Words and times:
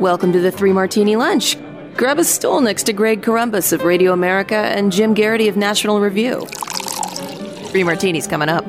Welcome 0.00 0.32
to 0.32 0.40
the 0.40 0.50
Three 0.50 0.72
Martini 0.72 1.14
Lunch. 1.14 1.56
Grab 1.96 2.18
a 2.18 2.24
stool 2.24 2.60
next 2.60 2.82
to 2.84 2.92
Greg 2.92 3.22
Corombos 3.22 3.72
of 3.72 3.84
Radio 3.84 4.12
America 4.12 4.56
and 4.56 4.90
Jim 4.90 5.14
Geraghty 5.14 5.46
of 5.46 5.56
National 5.56 6.00
Review. 6.00 6.44
Three 7.68 7.84
Martinis 7.84 8.26
coming 8.26 8.48
up. 8.48 8.64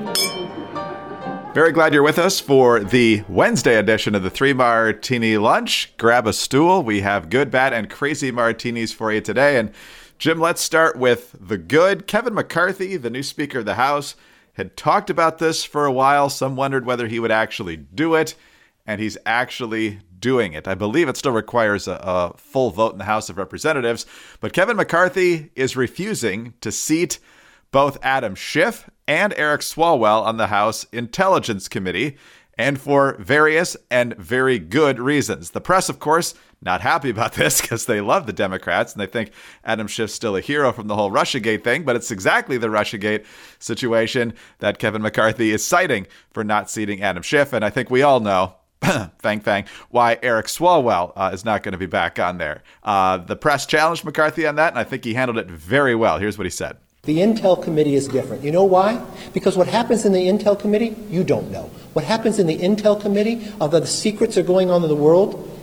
Very 1.55 1.71
glad 1.71 1.95
you're 1.95 2.03
with 2.03 2.19
us 2.19 2.39
for 2.39 2.79
the 2.79 3.23
Wednesday 3.27 3.77
edition 3.77 4.13
of 4.13 4.21
the 4.21 4.29
Three 4.29 4.53
Martini 4.53 5.39
Lunch. 5.39 5.97
Grab 5.97 6.27
a 6.27 6.31
stool. 6.31 6.83
We 6.83 7.01
have 7.01 7.31
good, 7.31 7.49
bad, 7.49 7.73
and 7.73 7.89
crazy 7.89 8.29
martinis 8.29 8.93
for 8.93 9.11
you 9.11 9.19
today. 9.19 9.57
And 9.57 9.71
Jim, 10.19 10.39
let's 10.39 10.61
start 10.61 10.95
with 10.95 11.35
the 11.39 11.57
good. 11.57 12.05
Kevin 12.05 12.35
McCarthy, 12.35 12.97
the 12.97 13.09
new 13.09 13.23
Speaker 13.23 13.59
of 13.59 13.65
the 13.65 13.75
House, 13.75 14.15
had 14.53 14.77
talked 14.77 15.09
about 15.09 15.39
this 15.39 15.63
for 15.63 15.87
a 15.87 15.91
while. 15.91 16.29
Some 16.29 16.55
wondered 16.55 16.85
whether 16.85 17.07
he 17.07 17.19
would 17.19 17.31
actually 17.31 17.77
do 17.77 18.13
it, 18.13 18.35
and 18.85 19.01
he's 19.01 19.17
actually 19.25 20.01
doing 20.25 20.53
it. 20.53 20.67
I 20.67 20.73
believe 20.73 21.07
it 21.07 21.17
still 21.17 21.33
requires 21.33 21.87
a, 21.87 21.99
a, 22.01 22.33
full 22.35 22.71
vote 22.71 22.93
in 22.93 22.97
the 22.97 23.05
House 23.05 23.29
of 23.29 23.37
Representatives, 23.37 24.07
but 24.39 24.53
Kevin 24.53 24.75
McCarthy 24.75 25.51
is 25.55 25.75
refusing 25.75 26.55
to 26.61 26.71
seat 26.71 27.19
both 27.69 27.99
Adam 28.01 28.33
Schiff 28.33 28.89
and 29.07 29.35
Eric 29.37 29.61
Swalwell 29.61 30.23
on 30.23 30.37
the 30.37 30.47
House 30.47 30.83
Intelligence 30.91 31.67
Committee, 31.67 32.17
and 32.57 32.81
for 32.81 33.17
various 33.19 33.77
and 33.91 34.15
very 34.15 34.57
good 34.57 34.97
reasons. 34.97 35.51
The 35.51 35.61
press, 35.61 35.89
of 35.89 35.99
course, 35.99 36.33
not 36.59 36.81
happy 36.81 37.11
about 37.11 37.33
this 37.41 37.61
because 37.61 37.85
they 37.85 38.01
love 38.01 38.25
the 38.25 38.33
Democrats 38.33 38.93
and 38.93 39.01
they 39.01 39.05
think 39.05 39.29
Adam 39.63 39.85
Schiff's 39.85 40.15
still 40.15 40.35
a 40.35 40.41
hero 40.41 40.71
from 40.71 40.87
the 40.87 40.95
whole 40.95 41.11
Russiagate 41.11 41.63
thing, 41.63 41.83
but 41.83 41.95
it's 41.95 42.09
exactly 42.09 42.57
the 42.57 42.69
Russiagate 42.69 43.25
situation 43.59 44.33
that 44.57 44.79
Kevin 44.79 45.03
McCarthy 45.03 45.51
is 45.51 45.63
citing 45.63 46.07
for 46.31 46.43
not 46.43 46.71
seating 46.71 47.03
Adam 47.03 47.21
Schiff. 47.21 47.53
And 47.53 47.63
I 47.63 47.69
think 47.69 47.91
we 47.91 48.01
all 48.01 48.21
know 48.21 48.55
fang 49.19 49.39
fang, 49.39 49.65
why 49.89 50.17
Eric 50.21 50.47
Swalwell 50.47 51.11
uh, 51.15 51.31
is 51.33 51.45
not 51.45 51.63
going 51.63 51.71
to 51.73 51.77
be 51.77 51.85
back 51.85 52.19
on 52.19 52.37
there. 52.37 52.63
Uh, 52.83 53.17
the 53.17 53.35
press 53.35 53.65
challenged 53.65 54.03
McCarthy 54.03 54.45
on 54.45 54.55
that, 54.55 54.73
and 54.73 54.79
I 54.79 54.83
think 54.83 55.03
he 55.03 55.13
handled 55.13 55.37
it 55.37 55.47
very 55.47 55.95
well. 55.95 56.19
Here's 56.19 56.37
what 56.37 56.45
he 56.45 56.51
said. 56.51 56.77
The 57.03 57.19
Intel 57.19 57.61
Committee 57.61 57.93
is 57.93 58.07
different. 58.07 58.43
You 58.43 58.51
know 58.51 58.63
why? 58.63 59.03
Because 59.31 59.55
what 59.55 59.67
happens 59.67 60.05
in 60.05 60.11
the 60.11 60.27
Intel 60.27 60.59
Committee, 60.59 60.95
you 61.07 61.23
don't 61.23 61.51
know. 61.51 61.69
What 61.93 62.03
happens 62.03 62.39
in 62.39 62.47
the 62.47 62.57
Intel 62.57 62.99
Committee, 62.99 63.47
although 63.61 63.79
the 63.79 63.87
secrets 63.87 64.37
are 64.37 64.43
going 64.43 64.71
on 64.71 64.81
in 64.81 64.89
the 64.89 64.95
world, 64.95 65.54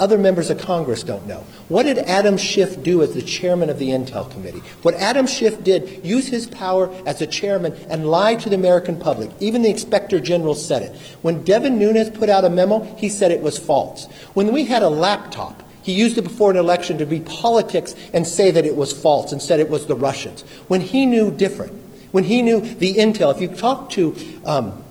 other 0.00 0.18
members 0.18 0.50
of 0.50 0.58
Congress 0.58 1.02
don't 1.02 1.26
know. 1.26 1.44
What 1.68 1.84
did 1.84 1.98
Adam 1.98 2.36
Schiff 2.36 2.82
do 2.82 3.02
as 3.02 3.12
the 3.12 3.22
chairman 3.22 3.70
of 3.70 3.78
the 3.78 3.90
Intel 3.90 4.30
Committee? 4.30 4.62
What 4.82 4.94
Adam 4.94 5.26
Schiff 5.26 5.62
did, 5.62 6.04
use 6.04 6.26
his 6.26 6.46
power 6.46 6.92
as 7.06 7.20
a 7.20 7.26
chairman 7.26 7.74
and 7.88 8.10
lie 8.10 8.34
to 8.36 8.48
the 8.48 8.56
American 8.56 8.98
public. 8.98 9.30
Even 9.38 9.62
the 9.62 9.70
Inspector 9.70 10.18
General 10.20 10.54
said 10.54 10.82
it. 10.82 10.96
When 11.22 11.44
Devin 11.44 11.78
Nunes 11.78 12.10
put 12.10 12.28
out 12.28 12.44
a 12.44 12.50
memo, 12.50 12.82
he 12.96 13.08
said 13.08 13.30
it 13.30 13.42
was 13.42 13.58
false. 13.58 14.06
When 14.34 14.52
we 14.52 14.64
had 14.64 14.82
a 14.82 14.88
laptop, 14.88 15.62
he 15.82 15.92
used 15.92 16.18
it 16.18 16.22
before 16.22 16.50
an 16.50 16.56
election 16.56 16.98
to 16.98 17.06
be 17.06 17.20
politics 17.20 17.94
and 18.12 18.26
say 18.26 18.50
that 18.50 18.64
it 18.64 18.76
was 18.76 18.92
false 18.92 19.32
and 19.32 19.40
said 19.40 19.60
it 19.60 19.70
was 19.70 19.86
the 19.86 19.94
Russians. 19.94 20.42
When 20.68 20.80
he 20.80 21.06
knew 21.06 21.30
different, 21.30 21.72
when 22.12 22.24
he 22.24 22.42
knew 22.42 22.60
the 22.60 22.94
intel, 22.94 23.34
if 23.34 23.40
you 23.40 23.48
talk 23.48 23.90
to 23.90 24.16
um, 24.44 24.82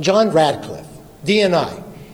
John 0.00 0.30
Ratcliffe, 0.30 0.86
DNI, 1.24 1.83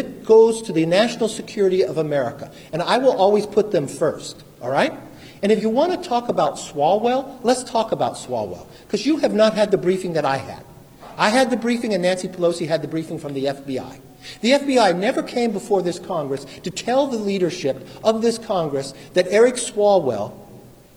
it 0.00 0.24
goes 0.24 0.62
to 0.62 0.72
the 0.72 0.84
national 0.86 1.28
security 1.28 1.84
of 1.84 1.98
America. 1.98 2.50
And 2.72 2.82
I 2.82 2.98
will 2.98 3.16
always 3.16 3.46
put 3.46 3.70
them 3.70 3.86
first, 3.86 4.42
all 4.60 4.70
right? 4.70 4.92
And 5.42 5.52
if 5.52 5.62
you 5.62 5.68
want 5.68 5.92
to 5.92 6.08
talk 6.08 6.28
about 6.28 6.56
Swalwell, 6.56 7.38
let's 7.42 7.62
talk 7.62 7.92
about 7.92 8.14
Swalwell 8.14 8.66
because 8.86 9.06
you 9.06 9.18
have 9.18 9.32
not 9.32 9.54
had 9.54 9.70
the 9.70 9.78
briefing 9.78 10.14
that 10.14 10.24
I 10.24 10.38
had. 10.38 10.64
I 11.16 11.28
had 11.28 11.50
the 11.50 11.56
briefing, 11.56 11.92
and 11.92 12.02
Nancy 12.02 12.28
Pelosi 12.28 12.66
had 12.66 12.82
the 12.82 12.88
briefing 12.88 13.18
from 13.18 13.34
the 13.34 13.44
FBI. 13.44 14.00
The 14.40 14.52
FBI 14.52 14.96
never 14.98 15.22
came 15.22 15.52
before 15.52 15.82
this 15.82 15.98
Congress 15.98 16.44
to 16.62 16.70
tell 16.70 17.06
the 17.06 17.18
leadership 17.18 17.86
of 18.04 18.22
this 18.22 18.38
Congress 18.38 18.94
that 19.14 19.26
Eric 19.28 19.54
Swalwell 19.54 20.32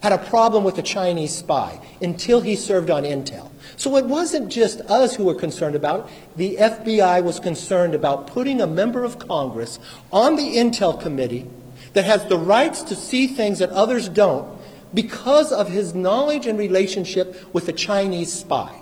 had 0.01 0.11
a 0.11 0.17
problem 0.17 0.63
with 0.63 0.77
a 0.77 0.81
Chinese 0.81 1.33
spy 1.33 1.79
until 2.01 2.41
he 2.41 2.55
served 2.55 2.89
on 2.89 3.03
Intel. 3.03 3.49
So 3.78 3.97
it 3.97 4.06
wasn't 4.06 4.51
just 4.51 4.81
us 4.81 5.16
who 5.16 5.25
were 5.25 5.35
concerned 5.35 5.75
about 5.75 6.01
it. 6.01 6.38
The 6.38 6.56
FBI 6.57 7.23
was 7.23 7.39
concerned 7.39 7.95
about 7.95 8.28
putting 8.28 8.61
a 8.61 8.67
member 8.67 9.03
of 9.03 9.19
Congress 9.19 9.79
on 10.11 10.35
the 10.35 10.57
Intel 10.57 11.00
Committee 11.00 11.47
that 11.94 12.06
has 12.06 12.25
the 12.25 12.38
rights 12.38 12.83
to 12.83 12.95
see 12.95 13.28
things 13.28 13.59
that 13.59 13.69
others 13.69 14.09
don't 14.09 14.59
because 14.94 15.51
of 15.51 15.69
his 15.69 15.95
knowledge 15.95 16.45
and 16.45 16.57
relationship 16.57 17.53
with 17.53 17.67
a 17.67 17.73
Chinese 17.73 18.31
spy. 18.31 18.79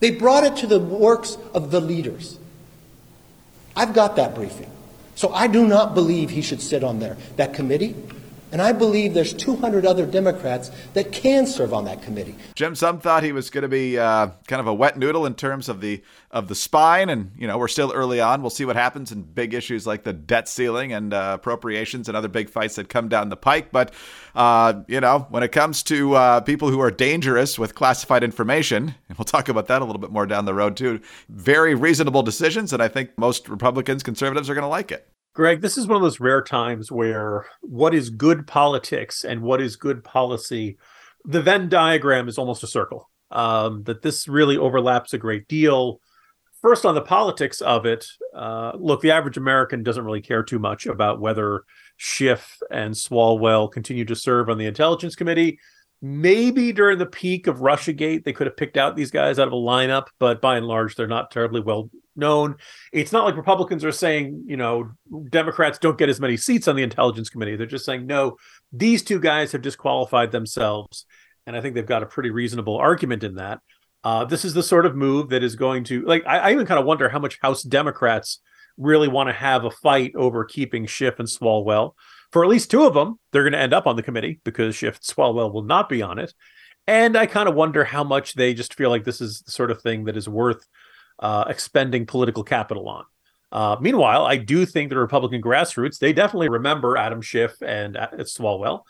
They 0.00 0.10
brought 0.10 0.44
it 0.44 0.56
to 0.56 0.66
the 0.66 0.80
works 0.80 1.38
of 1.54 1.70
the 1.70 1.80
leaders. 1.80 2.38
I've 3.76 3.94
got 3.94 4.16
that 4.16 4.34
briefing. 4.34 4.70
So 5.14 5.32
I 5.32 5.46
do 5.46 5.66
not 5.66 5.94
believe 5.94 6.30
he 6.30 6.42
should 6.42 6.60
sit 6.60 6.82
on 6.82 6.98
there, 6.98 7.16
that 7.36 7.54
committee. 7.54 7.94
And 8.52 8.60
I 8.60 8.72
believe 8.72 9.14
there's 9.14 9.32
200 9.32 9.86
other 9.86 10.04
Democrats 10.04 10.70
that 10.92 11.10
can 11.10 11.46
serve 11.46 11.72
on 11.72 11.86
that 11.86 12.02
committee. 12.02 12.34
Jim, 12.54 12.74
some 12.74 13.00
thought 13.00 13.22
he 13.22 13.32
was 13.32 13.48
going 13.48 13.62
to 13.62 13.68
be 13.68 13.98
uh, 13.98 14.28
kind 14.46 14.60
of 14.60 14.66
a 14.66 14.74
wet 14.74 14.98
noodle 14.98 15.24
in 15.24 15.34
terms 15.34 15.70
of 15.70 15.80
the 15.80 16.02
of 16.30 16.48
the 16.48 16.54
spine, 16.54 17.08
and 17.08 17.32
you 17.36 17.46
know 17.46 17.56
we're 17.56 17.68
still 17.68 17.92
early 17.94 18.20
on. 18.20 18.42
We'll 18.42 18.50
see 18.50 18.66
what 18.66 18.76
happens 18.76 19.10
in 19.10 19.22
big 19.22 19.54
issues 19.54 19.86
like 19.86 20.04
the 20.04 20.12
debt 20.12 20.48
ceiling 20.48 20.92
and 20.92 21.14
uh, 21.14 21.32
appropriations 21.34 22.08
and 22.08 22.16
other 22.16 22.28
big 22.28 22.50
fights 22.50 22.76
that 22.76 22.90
come 22.90 23.08
down 23.08 23.30
the 23.30 23.36
pike. 23.36 23.72
But 23.72 23.94
uh, 24.34 24.82
you 24.86 25.00
know, 25.00 25.26
when 25.30 25.42
it 25.42 25.52
comes 25.52 25.82
to 25.84 26.14
uh, 26.14 26.40
people 26.42 26.70
who 26.70 26.80
are 26.80 26.90
dangerous 26.90 27.58
with 27.58 27.74
classified 27.74 28.22
information, 28.22 28.94
and 29.08 29.18
we'll 29.18 29.24
talk 29.24 29.48
about 29.48 29.66
that 29.68 29.80
a 29.80 29.84
little 29.86 30.00
bit 30.00 30.10
more 30.10 30.26
down 30.26 30.44
the 30.44 30.54
road 30.54 30.76
too. 30.76 31.00
Very 31.30 31.74
reasonable 31.74 32.22
decisions, 32.22 32.74
and 32.74 32.82
I 32.82 32.88
think 32.88 33.16
most 33.16 33.48
Republicans, 33.48 34.02
conservatives 34.02 34.50
are 34.50 34.54
going 34.54 34.62
to 34.62 34.68
like 34.68 34.92
it. 34.92 35.08
Greg, 35.34 35.62
this 35.62 35.78
is 35.78 35.86
one 35.86 35.96
of 35.96 36.02
those 36.02 36.20
rare 36.20 36.42
times 36.42 36.92
where 36.92 37.46
what 37.62 37.94
is 37.94 38.10
good 38.10 38.46
politics 38.46 39.24
and 39.24 39.40
what 39.40 39.62
is 39.62 39.76
good 39.76 40.04
policy, 40.04 40.76
the 41.24 41.40
Venn 41.40 41.68
diagram 41.68 42.28
is 42.28 42.38
almost 42.38 42.62
a 42.62 42.66
circle. 42.66 43.08
Um, 43.30 43.82
that 43.84 44.02
this 44.02 44.28
really 44.28 44.58
overlaps 44.58 45.14
a 45.14 45.18
great 45.18 45.48
deal. 45.48 46.00
First, 46.60 46.84
on 46.84 46.94
the 46.94 47.00
politics 47.00 47.62
of 47.62 47.86
it, 47.86 48.06
uh, 48.36 48.72
look, 48.76 49.00
the 49.00 49.10
average 49.10 49.38
American 49.38 49.82
doesn't 49.82 50.04
really 50.04 50.20
care 50.20 50.42
too 50.42 50.58
much 50.58 50.84
about 50.84 51.18
whether 51.18 51.62
Schiff 51.96 52.58
and 52.70 52.92
Swalwell 52.92 53.72
continue 53.72 54.04
to 54.04 54.14
serve 54.14 54.50
on 54.50 54.58
the 54.58 54.66
Intelligence 54.66 55.16
Committee. 55.16 55.58
Maybe 56.04 56.72
during 56.72 56.98
the 56.98 57.06
peak 57.06 57.46
of 57.46 57.58
Russiagate, 57.58 58.24
they 58.24 58.32
could 58.32 58.48
have 58.48 58.56
picked 58.56 58.76
out 58.76 58.96
these 58.96 59.12
guys 59.12 59.38
out 59.38 59.46
of 59.46 59.52
a 59.52 59.56
lineup, 59.56 60.08
but 60.18 60.40
by 60.40 60.56
and 60.56 60.66
large, 60.66 60.96
they're 60.96 61.06
not 61.06 61.30
terribly 61.30 61.60
well 61.60 61.90
known. 62.16 62.56
It's 62.92 63.12
not 63.12 63.24
like 63.24 63.36
Republicans 63.36 63.84
are 63.84 63.92
saying, 63.92 64.44
you 64.46 64.56
know, 64.56 64.90
Democrats 65.30 65.78
don't 65.78 65.96
get 65.96 66.08
as 66.08 66.18
many 66.18 66.36
seats 66.36 66.66
on 66.66 66.74
the 66.74 66.82
Intelligence 66.82 67.28
Committee. 67.28 67.54
They're 67.54 67.66
just 67.66 67.84
saying, 67.84 68.06
no, 68.06 68.36
these 68.72 69.04
two 69.04 69.20
guys 69.20 69.52
have 69.52 69.62
disqualified 69.62 70.32
themselves. 70.32 71.06
And 71.46 71.56
I 71.56 71.60
think 71.60 71.76
they've 71.76 71.86
got 71.86 72.02
a 72.02 72.06
pretty 72.06 72.30
reasonable 72.30 72.76
argument 72.76 73.22
in 73.22 73.36
that. 73.36 73.60
Uh, 74.04 74.24
this 74.24 74.44
is 74.44 74.54
the 74.54 74.62
sort 74.62 74.86
of 74.86 74.96
move 74.96 75.28
that 75.28 75.44
is 75.44 75.54
going 75.54 75.84
to, 75.84 76.02
like, 76.02 76.24
I, 76.26 76.38
I 76.38 76.52
even 76.52 76.66
kind 76.66 76.80
of 76.80 76.86
wonder 76.86 77.08
how 77.08 77.20
much 77.20 77.38
House 77.40 77.62
Democrats 77.62 78.40
really 78.76 79.08
want 79.08 79.28
to 79.28 79.32
have 79.32 79.64
a 79.64 79.70
fight 79.70 80.12
over 80.16 80.44
keeping 80.44 80.86
Schiff 80.86 81.20
and 81.20 81.28
Swalwell. 81.28 81.92
For 82.32 82.42
at 82.42 82.50
least 82.50 82.70
two 82.70 82.84
of 82.84 82.94
them, 82.94 83.18
they're 83.30 83.42
going 83.42 83.52
to 83.52 83.58
end 83.58 83.74
up 83.74 83.86
on 83.86 83.96
the 83.96 84.02
committee 84.02 84.40
because 84.42 84.74
Schiff 84.74 85.00
Swalwell 85.00 85.52
will 85.52 85.62
not 85.62 85.88
be 85.88 86.02
on 86.02 86.18
it. 86.18 86.32
And 86.86 87.16
I 87.16 87.26
kind 87.26 87.48
of 87.48 87.54
wonder 87.54 87.84
how 87.84 88.02
much 88.02 88.34
they 88.34 88.54
just 88.54 88.74
feel 88.74 88.90
like 88.90 89.04
this 89.04 89.20
is 89.20 89.42
the 89.42 89.52
sort 89.52 89.70
of 89.70 89.80
thing 89.82 90.04
that 90.04 90.16
is 90.16 90.28
worth 90.28 90.66
uh, 91.18 91.44
expending 91.48 92.06
political 92.06 92.42
capital 92.42 92.88
on. 92.88 93.04
Uh, 93.52 93.76
meanwhile, 93.80 94.24
I 94.24 94.36
do 94.36 94.64
think 94.64 94.88
the 94.88 94.96
Republican 94.96 95.42
grassroots, 95.42 95.98
they 95.98 96.12
definitely 96.12 96.48
remember 96.48 96.96
Adam 96.96 97.20
Schiff 97.20 97.52
and 97.60 97.96
uh, 97.98 98.08
Swalwell, 98.20 98.80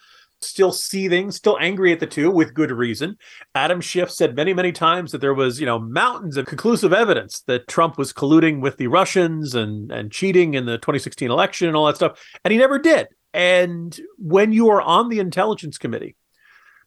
still 0.41 0.73
seething, 0.73 1.31
still 1.31 1.59
angry 1.61 1.93
at 1.93 2.01
the 2.01 2.07
two 2.07 2.31
with 2.31 2.55
good 2.55 2.71
reason. 2.71 3.17
Adam 3.55 3.81
Schiff 3.81 4.11
said 4.11 4.37
many, 4.37 4.55
many 4.55 4.73
times 4.73 5.13
that 5.13 5.21
there 5.21 5.35
was, 5.35 5.61
you 5.61 5.67
know, 5.67 5.81
mountains 5.81 6.37
of 6.37 6.47
conclusive 6.47 6.93
evidence 6.93 7.43
that 7.49 7.69
Trump 7.69 7.99
was 7.99 8.13
colluding 8.13 8.61
with 8.61 8.77
the 8.77 8.87
Russians 8.87 9.55
and, 9.55 9.91
and 9.91 10.13
cheating 10.13 10.55
in 10.55 10.65
the 10.65 10.79
2016 10.79 11.31
election 11.31 11.67
and 11.67 11.77
all 11.77 11.87
that 11.87 11.97
stuff. 11.97 12.21
And 12.45 12.53
he 12.53 12.59
never 12.59 12.79
did. 12.79 13.09
And 13.35 13.99
when 14.19 14.53
you 14.53 14.69
are 14.71 14.83
on 14.83 15.09
the 15.09 15.21
Intelligence 15.21 15.79
Committee, 15.79 16.17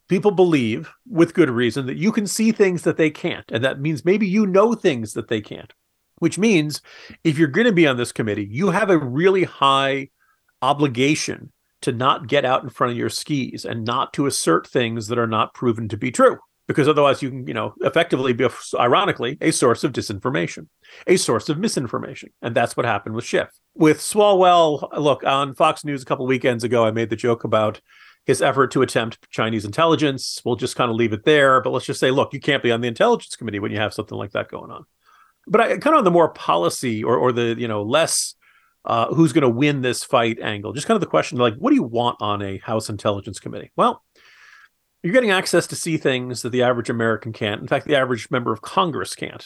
people 0.07 0.31
believe 0.31 0.92
with 1.07 1.33
good 1.33 1.50
reason 1.50 1.88
that 1.88 1.97
you 1.97 2.12
can 2.12 2.27
see 2.27 2.51
things 2.51 2.83
that 2.83 2.97
they 2.97 3.09
can't. 3.09 3.50
And 3.51 3.63
that 3.63 3.80
means 3.80 4.06
maybe 4.06 4.27
you 4.27 4.45
know 4.45 4.74
things 4.75 5.13
that 5.13 5.27
they 5.27 5.42
can't 5.42 5.74
which 6.19 6.38
means 6.38 6.81
if 7.24 7.38
you're 7.38 7.47
going 7.47 7.68
to 7.68 7.74
be 7.74 7.88
on 7.88 7.97
this 7.97 8.12
committee 8.12 8.47
you 8.50 8.69
have 8.69 8.89
a 8.89 8.97
really 8.97 9.44
high 9.44 10.09
obligation 10.62 11.51
to 11.81 11.92
not 11.92 12.27
get 12.27 12.45
out 12.45 12.63
in 12.63 12.69
front 12.69 12.92
of 12.92 12.97
your 12.97 13.09
skis 13.09 13.65
and 13.65 13.86
not 13.86 14.13
to 14.13 14.25
assert 14.25 14.68
things 14.68 15.07
that 15.07 15.19
are 15.19 15.27
not 15.27 15.53
proven 15.53 15.88
to 15.89 15.97
be 15.97 16.12
true. 16.12 16.38
Because 16.68 16.88
otherwise 16.88 17.21
you 17.21 17.30
can 17.30 17.47
you 17.47 17.53
know 17.53 17.75
effectively 17.81 18.33
be 18.33 18.47
ironically 18.74 19.38
a 19.39 19.51
source 19.51 19.83
of 19.83 19.92
disinformation 19.92 20.68
a 21.06 21.15
source 21.15 21.47
of 21.47 21.59
misinformation. 21.59 22.30
And 22.42 22.56
that's 22.56 22.75
what 22.75 22.88
happened 22.88 23.13
with 23.13 23.25
schiff 23.25 23.50
with 23.75 24.00
swalwell 24.00 24.88
look 24.98 25.24
on 25.24 25.54
fox 25.54 25.83
news 25.83 26.01
a 26.01 26.06
couple 26.06 26.25
weekends 26.25 26.63
ago 26.63 26.86
i 26.86 26.92
made 26.92 27.10
the 27.10 27.16
joke 27.16 27.44
about 27.44 27.81
his 28.25 28.42
effort 28.42 28.72
to 28.72 28.81
attempt 28.81 29.30
chinese 29.30 29.66
intelligence 29.66 30.42
we'll 30.45 30.56
just 30.56 30.75
kind 30.75 30.89
of 30.89 30.95
leave 30.95 31.13
it 31.13 31.25
there 31.25 31.62
but 31.62 31.72
let's 31.72 31.86
just 31.86 32.00
say 32.00 32.12
look 32.12 32.33
you 32.33 32.39
can't 32.39 32.63
be 32.63 32.72
on 32.72 32.81
the 32.81 32.88
intelligence 32.88 33.36
committee 33.36 33.60
when 33.60 33.72
you 33.72 33.77
have 33.77 33.94
something 33.94 34.18
like 34.18 34.31
that 34.31 34.50
going 34.50 34.72
on 34.72 34.86
but 35.48 35.62
I, 35.62 35.68
kind 35.77 35.94
of 35.94 36.00
on 36.00 36.04
the 36.04 36.12
more 36.12 36.30
policy 36.30 37.04
or, 37.04 37.18
or 37.18 37.31
the 37.31 37.56
you 37.57 37.68
know 37.68 37.83
less 37.83 38.36
uh, 38.86 39.07
who's 39.13 39.33
going 39.33 39.42
to 39.42 39.50
win 39.50 39.81
this 39.81 40.04
fight 40.04 40.39
angle 40.39 40.74
just 40.74 40.88
kind 40.88 40.95
of 40.95 41.01
the 41.01 41.07
question 41.07 41.38
like 41.38 41.56
what 41.56 41.71
do 41.71 41.75
you 41.75 41.83
want 41.83 42.18
on 42.19 42.42
a 42.42 42.60
house 42.60 42.89
intelligence 42.89 43.39
committee 43.39 43.71
well 43.75 44.04
you're 45.06 45.13
getting 45.13 45.30
access 45.30 45.68
to 45.68 45.75
see 45.75 45.98
things 45.98 46.42
that 46.42 46.50
the 46.50 46.63
average 46.63 46.89
American 46.89 47.31
can't. 47.31 47.62
In 47.62 47.68
fact, 47.68 47.86
the 47.86 47.95
average 47.95 48.31
member 48.31 48.51
of 48.51 48.63
Congress 48.63 49.13
can't. 49.13 49.45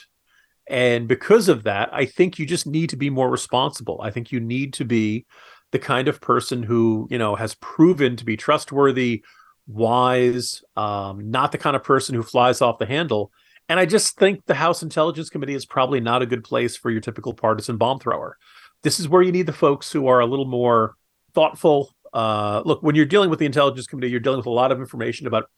And 0.69 1.07
because 1.07 1.49
of 1.49 1.63
that, 1.63 1.89
I 1.91 2.05
think 2.05 2.37
you 2.37 2.45
just 2.45 2.67
need 2.67 2.91
to 2.91 2.95
be 2.95 3.09
more 3.09 3.29
responsible. 3.29 3.99
I 4.03 4.11
think 4.11 4.31
you 4.31 4.39
need 4.39 4.73
to 4.73 4.85
be 4.85 5.25
the 5.71 5.79
kind 5.79 6.07
of 6.07 6.21
person 6.21 6.61
who, 6.63 7.07
you 7.09 7.17
know, 7.17 7.35
has 7.35 7.55
proven 7.55 8.15
to 8.15 8.25
be 8.25 8.37
trustworthy, 8.37 9.23
wise, 9.67 10.63
um, 10.77 11.31
not 11.31 11.51
the 11.51 11.57
kind 11.57 11.75
of 11.75 11.83
person 11.83 12.15
who 12.15 12.23
flies 12.23 12.61
off 12.61 12.77
the 12.77 12.85
handle. 12.85 13.31
And 13.67 13.79
I 13.79 13.85
just 13.85 14.17
think 14.17 14.45
the 14.45 14.55
House 14.55 14.81
Intelligence 14.83 15.29
Committee 15.29 15.55
is 15.55 15.65
probably 15.65 15.99
not 15.99 16.21
a 16.21 16.27
good 16.27 16.43
place 16.43 16.77
for 16.77 16.89
your 16.89 17.01
typical 17.01 17.33
partisan 17.33 17.77
bomb 17.77 17.99
thrower. 17.99 18.37
This 18.83 18.99
is 18.99 19.09
where 19.09 19.21
you 19.21 19.31
need 19.31 19.47
the 19.47 19.53
folks 19.53 19.91
who 19.91 20.07
are 20.07 20.19
a 20.19 20.25
little 20.25 20.45
more 20.45 20.95
thoughtful, 21.33 21.93
uh, 22.13 22.61
look, 22.65 22.81
when 22.81 22.95
you're 22.95 23.05
dealing 23.05 23.29
with 23.29 23.39
the 23.39 23.45
intelligence 23.45 23.87
committee, 23.87 24.09
you're 24.09 24.19
dealing 24.19 24.37
with 24.37 24.47
a 24.47 24.51
lot 24.51 24.71
of 24.71 24.79
information 24.79 25.27
about 25.27 25.49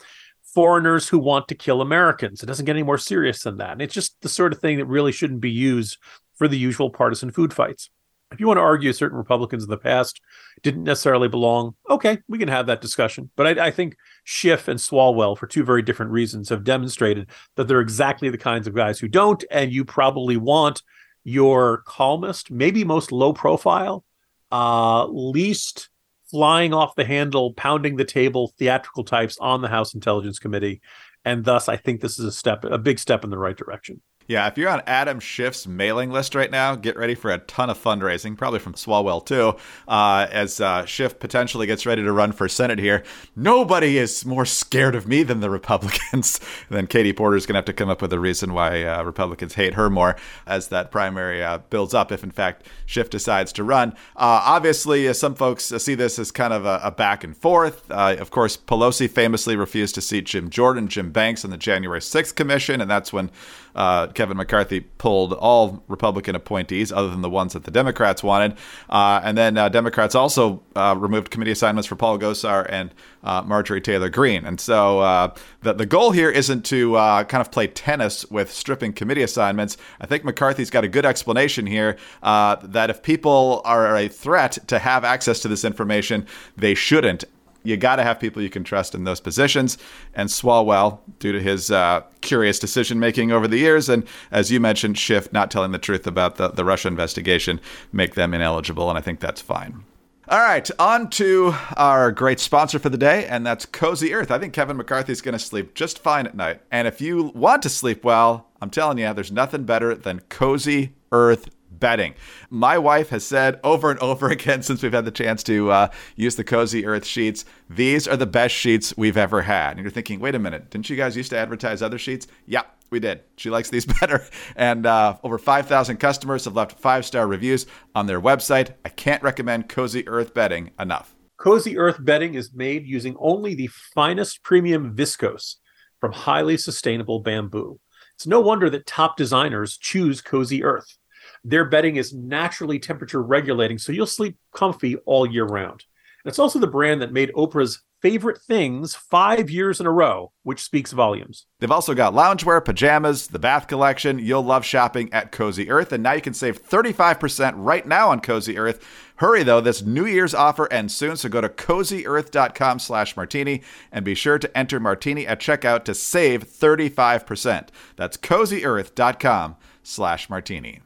foreigners 0.44 1.08
who 1.08 1.18
want 1.20 1.48
to 1.48 1.56
kill 1.56 1.82
Americans. 1.82 2.44
It 2.44 2.48
doesn't 2.48 2.66
get 2.66 2.76
any 2.76 2.84
more 2.84 2.98
serious 2.98 3.44
than 3.44 3.58
that. 3.58 3.72
And 3.72 3.82
it's 3.82 3.94
just 3.94 4.20
the 4.22 4.30
sort 4.30 4.54
of 4.54 4.60
thing 4.60 4.78
that 4.78 4.86
really 4.86 5.12
shouldn't 5.12 5.42
be 5.42 5.52
used 5.52 5.98
for 6.36 6.48
the 6.48 6.58
usual 6.58 6.90
partisan 6.90 7.32
food 7.32 7.54
fights. 7.54 7.90
If 8.32 8.40
you 8.40 8.48
want 8.48 8.58
to 8.58 8.62
argue 8.62 8.94
certain 8.94 9.18
Republicans 9.18 9.64
in 9.64 9.70
the 9.70 9.78
past 9.78 10.22
didn't 10.64 10.86
necessarily 10.86 11.28
belong, 11.28 11.76
okay, 11.90 12.20
we 12.30 12.38
can 12.38 12.48
have 12.48 12.68
that 12.68 12.80
discussion. 12.82 13.30
But 13.36 13.60
I, 13.60 13.68
I 13.68 13.72
think 13.72 13.98
Schiff 14.24 14.68
and 14.70 14.80
Swalwell, 14.80 15.38
for 15.38 15.48
two 15.48 15.64
very 15.64 15.82
different 15.82 16.12
reasons, 16.12 16.48
have 16.50 16.64
demonstrated 16.64 17.30
that 17.56 17.68
they're 17.68 17.82
exactly 17.82 18.30
the 18.30 18.38
kinds 18.38 18.68
of 18.68 18.76
guys 18.76 19.00
who 19.00 19.10
don't. 19.10 19.44
And 19.52 19.72
you 19.72 19.84
probably 19.84 20.38
want 20.38 20.82
your 21.24 21.84
calmest, 21.86 22.50
maybe 22.50 22.84
most 22.84 23.12
low 23.12 23.34
profile, 23.34 24.06
uh, 24.52 25.06
least 25.08 25.90
flying 26.32 26.74
off 26.74 26.96
the 26.96 27.06
handle, 27.06 27.54
pounding 27.54 27.98
the 27.98 28.06
table 28.06 28.54
theatrical 28.58 29.04
types 29.04 29.38
on 29.40 29.62
the 29.62 29.68
House 29.68 29.94
Intelligence 29.94 30.40
Committee. 30.40 30.82
And 31.24 31.46
thus, 31.46 31.70
I 31.70 31.78
think 31.78 32.02
this 32.02 32.18
is 32.18 32.26
a 32.26 32.32
step, 32.32 32.64
a 32.64 32.78
big 32.80 32.98
step 32.98 33.24
in 33.24 33.30
the 33.30 33.38
right 33.38 33.56
direction. 33.56 34.02
Yeah, 34.32 34.48
if 34.48 34.58
you're 34.58 34.70
on 34.70 34.82
Adam 34.88 35.20
Schiff's 35.20 35.68
mailing 35.68 36.10
list 36.10 36.36
right 36.36 36.50
now, 36.50 36.74
get 36.76 36.96
ready 36.96 37.16
for 37.16 37.32
a 37.32 37.40
ton 37.40 37.70
of 37.70 37.78
fundraising, 37.78 38.38
probably 38.38 38.60
from 38.60 38.76
Swalwell 38.76 39.26
too, 39.26 39.58
uh, 39.90 40.26
as 40.32 40.62
uh, 40.62 40.86
Schiff 40.86 41.20
potentially 41.20 41.68
gets 41.68 41.86
ready 41.86 42.02
to 42.02 42.14
run 42.14 42.32
for 42.32 42.48
Senate 42.48 42.80
here. 42.80 43.04
Nobody 43.36 43.98
is 43.98 44.26
more 44.26 44.46
scared 44.46 44.96
of 44.96 45.06
me 45.06 45.24
than 45.24 45.42
the 45.42 45.50
Republicans. 45.50 46.40
then 46.70 46.88
Katie 46.88 47.12
Porter's 47.12 47.46
going 47.46 47.56
to 47.56 47.58
have 47.58 47.66
to 47.66 47.74
come 47.74 47.90
up 47.90 48.02
with 48.02 48.14
a 48.14 48.22
reason 48.22 48.54
why 48.54 48.86
uh, 48.86 49.04
Republicans 49.04 49.56
hate 49.56 49.74
her 49.74 49.90
more 49.90 50.16
as 50.48 50.70
that 50.70 50.92
primary 50.92 51.44
uh, 51.44 51.58
builds 51.70 51.94
up, 51.94 52.10
if 52.10 52.24
in 52.24 52.32
fact 52.32 52.66
Schiff 52.86 53.10
decides 53.10 53.52
to 53.52 53.66
run. 53.66 53.90
Uh, 54.16 54.40
obviously, 54.46 55.10
uh, 55.10 55.14
some 55.14 55.36
folks 55.36 55.66
see 55.66 55.94
this 55.94 56.18
as 56.18 56.32
kind 56.32 56.54
of 56.54 56.66
a, 56.66 56.80
a 56.86 56.92
back 56.92 57.26
and 57.26 57.36
forth. 57.36 57.92
of 57.92 58.32
course, 58.32 58.56
Pelosi 58.56 59.10
famously 59.10 59.58
refused 59.58 59.96
to 59.96 60.02
seat 60.02 60.26
Jim 60.26 60.50
Jordan, 60.50 60.88
Jim 60.88 61.12
Banks 61.12 61.44
on 61.44 61.52
the 61.52 61.58
January 61.58 62.00
6th 62.00 62.34
commission, 62.34 62.80
and 62.80 62.90
that's 62.90 63.12
when 63.12 63.30
Kevin 63.76 64.38
McCarthy 64.38 64.82
pulled 64.82 65.34
all 65.34 65.84
Republican 65.88 66.36
appointees 66.36 66.92
other 66.92 67.10
than 67.10 67.22
the 67.22 67.30
ones 67.30 67.54
that 67.54 67.64
the 67.64 67.72
Democrats 67.72 68.24
wanted. 68.24 68.58
Uh, 68.90 69.22
and 69.24 69.38
then 69.38 69.58
uh, 69.58 69.70
Democrats 69.70 70.16
also 70.16 70.62
uh, 70.76 70.96
removed 70.98 71.32
committee 71.32 71.52
assignments 71.52 71.88
for 71.88 71.96
Paul 71.96 72.20
Gosar 72.20 72.66
and 72.70 72.94
uh, 73.24 73.42
Marjorie 73.42 73.82
Taylor 73.82 74.10
Greene. 74.10 74.46
And 74.46 74.60
so 74.60 75.00
uh, 75.00 75.34
the, 75.62 75.74
the 75.74 75.86
goal 75.86 76.12
here 76.12 76.30
isn't 76.30 76.66
to 76.66 76.96
uh, 76.96 77.24
kind 77.24 77.42
of 77.42 77.52
play 77.52 77.68
tennis 77.68 78.30
with 78.30 78.52
stripping 78.52 78.94
committee 78.94 79.24
assignments. 79.24 79.78
I 80.00 80.08
think 80.08 80.24
McCarthy's 80.24 80.70
got 80.70 80.84
a 80.84 80.88
good 80.88 81.06
explanation 81.06 81.66
here 81.66 81.98
that 82.22 82.90
if 82.90 83.04
people 83.04 83.62
are 83.66 83.96
a 83.96 84.08
threat 84.08 84.58
to 84.68 84.80
have 84.80 85.04
access 85.04 85.40
to 85.42 85.48
this 85.48 85.66
information, 85.66 86.26
they 86.58 86.74
shouldn't 86.74 87.26
you 87.64 87.78
got 87.78 87.98
to 87.98 88.04
have 88.04 88.20
people 88.20 88.42
you 88.42 88.50
can 88.50 88.64
trust 88.64 88.96
in 88.96 89.04
those 89.04 89.20
positions. 89.20 89.78
And 90.14 90.30
Swalwell, 90.30 91.00
due 91.20 91.32
to 91.32 91.42
his 91.42 91.72
uh, 91.72 92.02
curious 92.22 92.60
decision 92.60 93.00
making 93.00 93.32
over 93.32 93.48
the 93.48 93.58
years, 93.58 93.90
and 93.90 94.06
as 94.32 94.52
you 94.52 94.60
mentioned, 94.60 94.98
Schiff 94.98 95.32
not 95.32 95.52
telling 95.52 95.72
the 95.72 95.80
truth 95.80 96.08
about 96.08 96.36
the, 96.36 96.50
the 96.50 96.66
Russia 96.66 96.88
investigation, 96.88 97.60
make 97.92 98.16
them 98.16 98.34
ineligible. 98.34 98.90
And 98.90 98.98
I 98.98 99.02
think 99.02 99.20
that's 99.20 99.42
fine. 99.42 99.84
All 100.28 100.40
right, 100.40 100.70
on 100.80 101.10
to 101.12 101.54
our 101.76 102.10
great 102.12 102.40
sponsor 102.40 102.80
for 102.80 102.88
the 102.88 102.98
day, 102.98 103.26
and 103.26 103.46
that's 103.46 103.66
Cozy 103.66 104.14
Earth. 104.14 104.32
I 104.32 104.40
think 104.40 104.54
Kevin 104.54 104.78
McCarthy 104.78 105.12
is 105.12 105.22
going 105.22 105.34
to 105.34 105.40
sleep 105.40 105.74
just 105.74 106.00
fine 106.00 106.26
at 106.26 106.36
night. 106.36 106.62
And 106.72 106.88
if 106.88 107.02
you 107.02 107.34
want 107.36 107.64
to 107.64 107.70
sleep 107.70 108.06
well, 108.06 108.48
I'm 108.62 108.70
telling 108.70 108.98
you, 108.98 109.14
there's 109.14 109.32
nothing 109.32 109.66
better 109.66 109.94
than 109.94 110.22
Cozy 110.30 110.94
Earth 111.12 111.50
bedding. 111.72 112.14
My 112.50 112.78
wife 112.78 113.10
has 113.10 113.26
said 113.26 113.60
over 113.64 113.92
and 113.92 114.00
over 114.00 114.30
again 114.32 114.62
since 114.62 114.84
we've 114.84 114.94
had 114.94 115.06
the 115.06 115.12
chance 115.12 115.44
to 115.44 115.72
uh, 115.72 115.88
use 116.16 116.36
the 116.36 116.44
Cozy 116.44 116.86
Earth 116.86 117.06
sheets, 117.06 117.46
these 117.70 118.08
are 118.08 118.18
the 118.18 118.26
best 118.26 118.56
sheets 118.56 118.96
we've 118.98 119.18
ever 119.18 119.42
had. 119.42 119.72
And 119.72 119.82
you're 119.82 119.92
thinking, 119.92 120.20
wait 120.20 120.36
a 120.36 120.40
minute, 120.40 120.70
didn't 120.70 120.90
you 120.90 120.96
guys 120.96 121.18
used 121.18 121.30
to 121.32 121.38
advertise 121.38 121.82
other 121.82 121.98
sheets? 121.98 122.28
Yeah, 122.46 122.64
we 122.90 123.00
did. 123.00 123.22
She 123.38 123.50
likes 123.50 123.70
these 123.70 123.86
better. 124.00 124.26
And 124.56 124.86
uh, 124.86 125.18
over 125.24 125.38
5,000 125.38 125.98
customers 125.98 126.46
have 126.46 126.56
left 126.56 126.80
five 126.80 127.06
star 127.06 127.28
reviews 127.28 127.66
on 127.96 128.06
their 128.06 128.22
website. 128.22 128.74
I 128.86 128.90
can't 128.90 129.24
recommend 129.24 129.70
Cozy 129.70 130.08
Earth 130.08 130.34
bedding 130.34 130.72
enough. 130.80 131.16
Cozy 131.38 131.78
Earth 131.78 131.98
bedding 132.00 132.36
is 132.36 132.54
made 132.54 132.86
using 132.86 133.16
only 133.20 133.56
the 133.56 133.68
finest 133.96 134.44
premium 134.44 134.96
viscose 134.96 135.56
from 136.00 136.12
highly 136.12 136.58
sustainable 136.58 137.20
bamboo. 137.20 137.80
It's 138.16 138.28
no 138.28 138.40
wonder 138.40 138.70
that 138.70 138.86
top 138.86 139.18
designers 139.18 139.78
choose 139.78 140.22
Cozy 140.22 140.64
Earth. 140.64 140.98
Their 141.44 141.66
bedding 141.66 141.96
is 141.96 142.14
naturally 142.14 142.80
temperature 142.80 143.22
regulating, 143.22 143.78
so 143.78 143.92
you'll 143.92 144.06
sleep 144.06 144.38
comfy 144.54 144.96
all 145.06 145.26
year 145.26 145.46
round. 145.46 145.86
And 146.24 146.30
it's 146.30 146.40
also 146.40 146.60
the 146.60 146.68
brand 146.68 147.02
that 147.02 147.12
made 147.12 147.34
Oprah's 147.34 147.82
favorite 148.02 148.42
things 148.42 148.96
five 148.96 149.50
years 149.50 149.80
in 149.80 149.86
a 149.86 149.92
row, 149.92 150.32
which 150.44 150.64
speaks 150.64 150.92
volumes. 150.92 151.46
They've 151.60 151.72
also 151.72 151.94
got 151.94 152.14
loungewear, 152.14 152.64
pajamas, 152.64 153.28
the 153.28 153.40
bath 153.40 153.68
collection. 153.68 154.20
You'll 154.20 154.44
love 154.44 154.66
shopping 154.66 155.12
at 155.14 155.32
Cozy 155.32 155.70
Earth. 155.70 155.92
And 155.92 156.04
now 156.04 156.14
you 156.14 156.22
can 156.22 156.34
save 156.34 156.64
35% 156.64 157.54
right 157.56 157.88
now 157.88 158.10
on 158.10 158.20
Cozy 158.20 158.58
Earth. 158.58 158.86
Hurry 159.18 159.44
though, 159.44 159.62
this 159.62 159.84
New 159.84 160.06
Year's 160.06 160.34
offer 160.34 160.72
ends 160.74 160.96
soon, 160.96 161.16
so 161.16 161.30
go 161.30 161.42
to 161.42 161.50
cozyearth.com 161.50 162.80
slash 162.80 163.16
martini 163.16 163.62
and 163.92 164.04
be 164.04 164.16
sure 164.16 164.40
to 164.40 164.58
enter 164.58 164.80
martini 164.80 165.28
at 165.28 165.40
checkout 165.40 165.84
to 165.86 165.94
save 165.94 166.48
35%. 166.48 167.68
That's 167.96 168.18
cozyearth.com 168.18 169.58
slash 169.84 170.30
martini. 170.30 170.82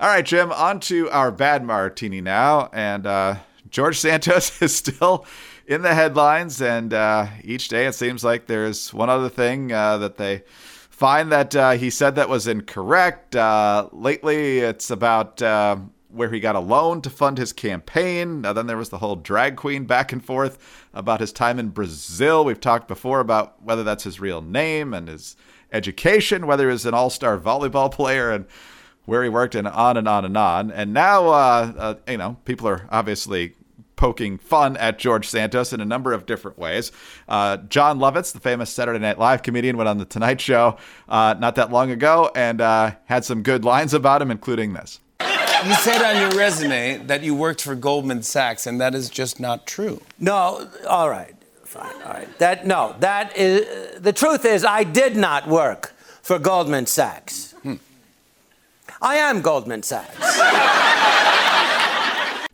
All 0.00 0.08
right, 0.08 0.24
Jim, 0.24 0.50
on 0.50 0.80
to 0.80 1.10
our 1.10 1.30
bad 1.30 1.62
martini 1.62 2.22
now. 2.22 2.70
And 2.72 3.06
uh, 3.06 3.34
George 3.68 3.98
Santos 3.98 4.62
is 4.62 4.74
still 4.74 5.26
in 5.66 5.82
the 5.82 5.94
headlines. 5.94 6.62
And 6.62 6.94
uh, 6.94 7.26
each 7.44 7.68
day 7.68 7.84
it 7.84 7.92
seems 7.92 8.24
like 8.24 8.46
there's 8.46 8.94
one 8.94 9.10
other 9.10 9.28
thing 9.28 9.72
uh, 9.72 9.98
that 9.98 10.16
they 10.16 10.44
find 10.88 11.30
that 11.32 11.54
uh, 11.54 11.72
he 11.72 11.90
said 11.90 12.14
that 12.14 12.30
was 12.30 12.46
incorrect. 12.46 13.36
Uh, 13.36 13.90
lately, 13.92 14.60
it's 14.60 14.90
about 14.90 15.42
uh, 15.42 15.76
where 16.08 16.30
he 16.30 16.40
got 16.40 16.56
a 16.56 16.60
loan 16.60 17.02
to 17.02 17.10
fund 17.10 17.36
his 17.36 17.52
campaign. 17.52 18.40
then 18.40 18.66
there 18.66 18.78
was 18.78 18.88
the 18.88 18.98
whole 18.98 19.16
drag 19.16 19.56
queen 19.56 19.84
back 19.84 20.14
and 20.14 20.24
forth 20.24 20.86
about 20.94 21.20
his 21.20 21.30
time 21.30 21.58
in 21.58 21.68
Brazil. 21.68 22.42
We've 22.42 22.58
talked 22.58 22.88
before 22.88 23.20
about 23.20 23.62
whether 23.62 23.84
that's 23.84 24.04
his 24.04 24.18
real 24.18 24.40
name 24.40 24.94
and 24.94 25.08
his 25.08 25.36
education, 25.70 26.46
whether 26.46 26.70
he's 26.70 26.86
an 26.86 26.94
all 26.94 27.10
star 27.10 27.38
volleyball 27.38 27.92
player. 27.92 28.30
And 28.30 28.46
where 29.10 29.24
he 29.24 29.28
worked, 29.28 29.56
and 29.56 29.66
on 29.66 29.96
and 29.96 30.06
on 30.06 30.24
and 30.24 30.36
on. 30.36 30.70
And 30.70 30.94
now, 30.94 31.26
uh, 31.26 31.72
uh, 31.76 31.94
you 32.06 32.16
know, 32.16 32.36
people 32.44 32.68
are 32.68 32.86
obviously 32.92 33.56
poking 33.96 34.38
fun 34.38 34.76
at 34.76 35.00
George 35.00 35.26
Santos 35.26 35.72
in 35.72 35.80
a 35.80 35.84
number 35.84 36.12
of 36.12 36.26
different 36.26 36.56
ways. 36.60 36.92
Uh, 37.28 37.56
Jon 37.56 37.98
Lovitz, 37.98 38.32
the 38.32 38.38
famous 38.38 38.70
Saturday 38.70 39.00
Night 39.00 39.18
Live 39.18 39.42
comedian, 39.42 39.76
went 39.76 39.88
on 39.88 39.98
the 39.98 40.04
Tonight 40.04 40.40
Show 40.40 40.78
uh, 41.08 41.34
not 41.40 41.56
that 41.56 41.72
long 41.72 41.90
ago 41.90 42.30
and 42.36 42.60
uh, 42.60 42.92
had 43.06 43.24
some 43.24 43.42
good 43.42 43.64
lines 43.64 43.94
about 43.94 44.22
him, 44.22 44.30
including 44.30 44.74
this. 44.74 45.00
You 45.20 45.74
said 45.74 46.00
on 46.02 46.30
your 46.30 46.38
resume 46.38 46.98
that 47.06 47.24
you 47.24 47.34
worked 47.34 47.62
for 47.62 47.74
Goldman 47.74 48.22
Sachs, 48.22 48.64
and 48.64 48.80
that 48.80 48.94
is 48.94 49.10
just 49.10 49.40
not 49.40 49.66
true. 49.66 50.00
No, 50.20 50.70
all 50.88 51.10
right, 51.10 51.34
fine, 51.64 52.00
all 52.06 52.12
right. 52.12 52.38
That 52.38 52.64
no, 52.64 52.94
that 53.00 53.36
is 53.36 54.00
the 54.00 54.12
truth. 54.12 54.44
Is 54.44 54.64
I 54.64 54.84
did 54.84 55.16
not 55.16 55.48
work 55.48 55.94
for 56.22 56.38
Goldman 56.38 56.86
Sachs. 56.86 57.49
I 59.02 59.16
am 59.16 59.40
Goldman 59.40 59.82
Sachs. 59.82 60.14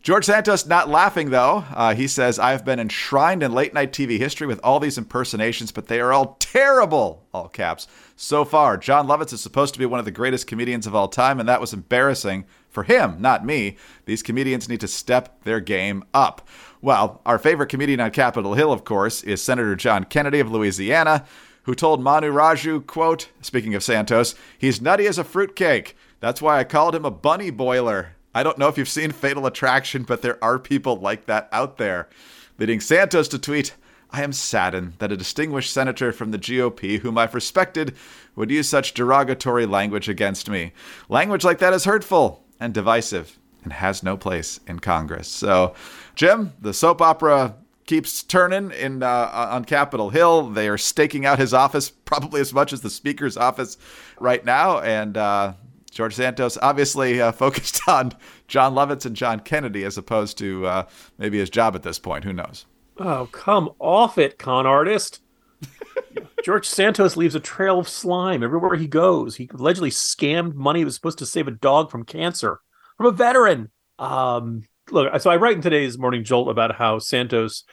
George 0.01 0.23
Santos 0.23 0.65
not 0.65 0.87
laughing 0.87 1.31
though. 1.31 1.65
Uh, 1.73 1.93
he 1.93 2.07
says, 2.07 2.39
I've 2.39 2.63
been 2.63 2.79
enshrined 2.79 3.43
in 3.43 3.51
late 3.51 3.73
night 3.73 3.91
TV 3.91 4.17
history 4.17 4.47
with 4.47 4.61
all 4.63 4.79
these 4.79 4.97
impersonations, 4.97 5.73
but 5.73 5.87
they 5.87 5.99
are 5.99 6.13
all 6.13 6.37
terrible, 6.39 7.25
all 7.33 7.49
caps. 7.49 7.87
So 8.15 8.45
far, 8.45 8.77
Jon 8.77 9.07
Lovitz 9.07 9.33
is 9.33 9.41
supposed 9.41 9.73
to 9.73 9.79
be 9.79 9.85
one 9.85 9.99
of 9.99 10.05
the 10.05 10.11
greatest 10.11 10.47
comedians 10.47 10.87
of 10.87 10.95
all 10.95 11.09
time, 11.09 11.41
and 11.41 11.49
that 11.49 11.59
was 11.59 11.73
embarrassing 11.73 12.45
for 12.69 12.83
him, 12.83 13.17
not 13.19 13.45
me. 13.45 13.75
These 14.05 14.23
comedians 14.23 14.69
need 14.69 14.79
to 14.79 14.87
step 14.87 15.43
their 15.43 15.59
game 15.59 16.05
up. 16.13 16.47
Well, 16.81 17.21
our 17.25 17.37
favorite 17.37 17.67
comedian 17.67 17.99
on 17.99 18.11
Capitol 18.11 18.53
Hill, 18.53 18.71
of 18.71 18.85
course, 18.85 19.21
is 19.23 19.41
Senator 19.41 19.75
John 19.75 20.05
Kennedy 20.05 20.39
of 20.39 20.49
Louisiana, 20.49 21.25
who 21.63 21.75
told 21.75 22.01
Manu 22.01 22.31
Raju, 22.31 22.87
quote, 22.87 23.27
speaking 23.41 23.75
of 23.75 23.83
Santos, 23.83 24.35
he's 24.57 24.79
nutty 24.79 25.05
as 25.05 25.17
a 25.17 25.25
fruitcake. 25.25 25.96
That's 26.19 26.41
why 26.41 26.59
I 26.59 26.63
called 26.63 26.95
him 26.95 27.05
a 27.05 27.11
bunny 27.11 27.49
boiler. 27.49 28.15
I 28.33 28.43
don't 28.43 28.57
know 28.57 28.67
if 28.67 28.77
you've 28.77 28.89
seen 28.89 29.11
Fatal 29.11 29.45
Attraction, 29.45 30.03
but 30.03 30.21
there 30.21 30.43
are 30.43 30.59
people 30.59 30.97
like 30.97 31.25
that 31.25 31.49
out 31.51 31.77
there. 31.77 32.09
Leading 32.57 32.79
Santos 32.79 33.27
to 33.29 33.39
tweet, 33.39 33.73
I 34.11 34.23
am 34.23 34.33
saddened 34.33 34.93
that 34.99 35.11
a 35.11 35.17
distinguished 35.17 35.71
senator 35.71 36.11
from 36.11 36.31
the 36.31 36.39
GOP, 36.39 36.99
whom 36.99 37.17
I've 37.17 37.35
respected, 37.35 37.95
would 38.35 38.49
use 38.49 38.69
such 38.69 38.93
derogatory 38.93 39.65
language 39.65 40.07
against 40.07 40.49
me. 40.49 40.71
Language 41.09 41.43
like 41.43 41.59
that 41.59 41.73
is 41.73 41.85
hurtful 41.85 42.43
and 42.59 42.73
divisive 42.73 43.37
and 43.63 43.73
has 43.73 44.03
no 44.03 44.17
place 44.17 44.59
in 44.65 44.79
Congress. 44.79 45.27
So, 45.27 45.75
Jim, 46.15 46.53
the 46.61 46.73
soap 46.73 47.01
opera 47.01 47.55
keeps 47.85 48.23
turning 48.23 48.71
in 48.71 49.03
uh, 49.03 49.47
on 49.51 49.65
Capitol 49.65 50.09
Hill. 50.09 50.49
They 50.49 50.67
are 50.67 50.77
staking 50.77 51.25
out 51.25 51.39
his 51.39 51.53
office 51.53 51.89
probably 51.89 52.41
as 52.41 52.53
much 52.53 52.73
as 52.73 52.81
the 52.81 52.89
Speaker's 52.89 53.37
office 53.37 53.77
right 54.19 54.43
now, 54.43 54.79
and 54.79 55.17
uh, 55.17 55.53
George 55.91 56.15
Santos 56.15 56.57
obviously 56.61 57.21
uh, 57.21 57.31
focused 57.33 57.81
on 57.87 58.13
Jon 58.47 58.73
Lovitz 58.73 59.05
and 59.05 59.15
John 59.15 59.39
Kennedy 59.39 59.83
as 59.83 59.97
opposed 59.97 60.37
to 60.39 60.65
uh, 60.65 60.87
maybe 61.17 61.37
his 61.37 61.49
job 61.49 61.75
at 61.75 61.83
this 61.83 61.99
point. 61.99 62.23
Who 62.23 62.33
knows? 62.33 62.65
Oh, 62.99 63.27
come 63.31 63.69
off 63.79 64.17
it, 64.17 64.37
con 64.39 64.65
artist. 64.65 65.21
George 66.43 66.67
Santos 66.67 67.17
leaves 67.17 67.35
a 67.35 67.39
trail 67.39 67.79
of 67.79 67.89
slime 67.89 68.43
everywhere 68.43 68.75
he 68.75 68.87
goes. 68.87 69.35
He 69.35 69.49
allegedly 69.53 69.91
scammed 69.91 70.55
money 70.55 70.81
that 70.81 70.85
was 70.85 70.95
supposed 70.95 71.19
to 71.19 71.25
save 71.25 71.47
a 71.47 71.51
dog 71.51 71.91
from 71.91 72.05
cancer 72.05 72.59
from 72.97 73.07
a 73.07 73.11
veteran. 73.11 73.69
Um, 73.99 74.63
look, 74.91 75.19
so 75.21 75.29
I 75.29 75.37
write 75.37 75.55
in 75.55 75.61
today's 75.61 75.97
Morning 75.97 76.23
Jolt 76.23 76.49
about 76.49 76.75
how 76.75 76.99
Santos. 76.99 77.63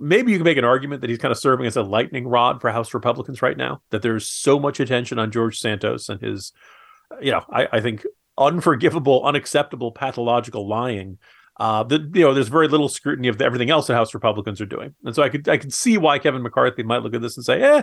Maybe 0.00 0.30
you 0.30 0.38
can 0.38 0.44
make 0.44 0.58
an 0.58 0.64
argument 0.64 1.00
that 1.00 1.10
he's 1.10 1.18
kind 1.18 1.32
of 1.32 1.38
serving 1.38 1.66
as 1.66 1.76
a 1.76 1.82
lightning 1.82 2.28
rod 2.28 2.60
for 2.60 2.70
House 2.70 2.94
Republicans 2.94 3.42
right 3.42 3.56
now. 3.56 3.82
That 3.90 4.02
there's 4.02 4.28
so 4.28 4.60
much 4.60 4.78
attention 4.78 5.18
on 5.18 5.32
George 5.32 5.58
Santos 5.58 6.08
and 6.08 6.20
his 6.20 6.52
you 7.20 7.32
know, 7.32 7.44
I, 7.50 7.68
I 7.72 7.80
think 7.80 8.04
unforgivable, 8.36 9.24
unacceptable, 9.24 9.92
pathological 9.92 10.66
lying. 10.66 11.18
Uh, 11.58 11.82
the, 11.82 12.08
you 12.14 12.22
know, 12.22 12.32
there's 12.32 12.48
very 12.48 12.68
little 12.68 12.88
scrutiny 12.88 13.26
of 13.26 13.42
everything 13.42 13.68
else 13.68 13.88
the 13.88 13.94
House 13.94 14.14
Republicans 14.14 14.60
are 14.60 14.66
doing, 14.66 14.94
and 15.04 15.14
so 15.14 15.24
I 15.24 15.28
could 15.28 15.48
I 15.48 15.56
could 15.56 15.72
see 15.72 15.98
why 15.98 16.20
Kevin 16.20 16.42
McCarthy 16.42 16.84
might 16.84 17.02
look 17.02 17.14
at 17.14 17.20
this 17.20 17.36
and 17.36 17.44
say, 17.44 17.60
"Eh, 17.60 17.82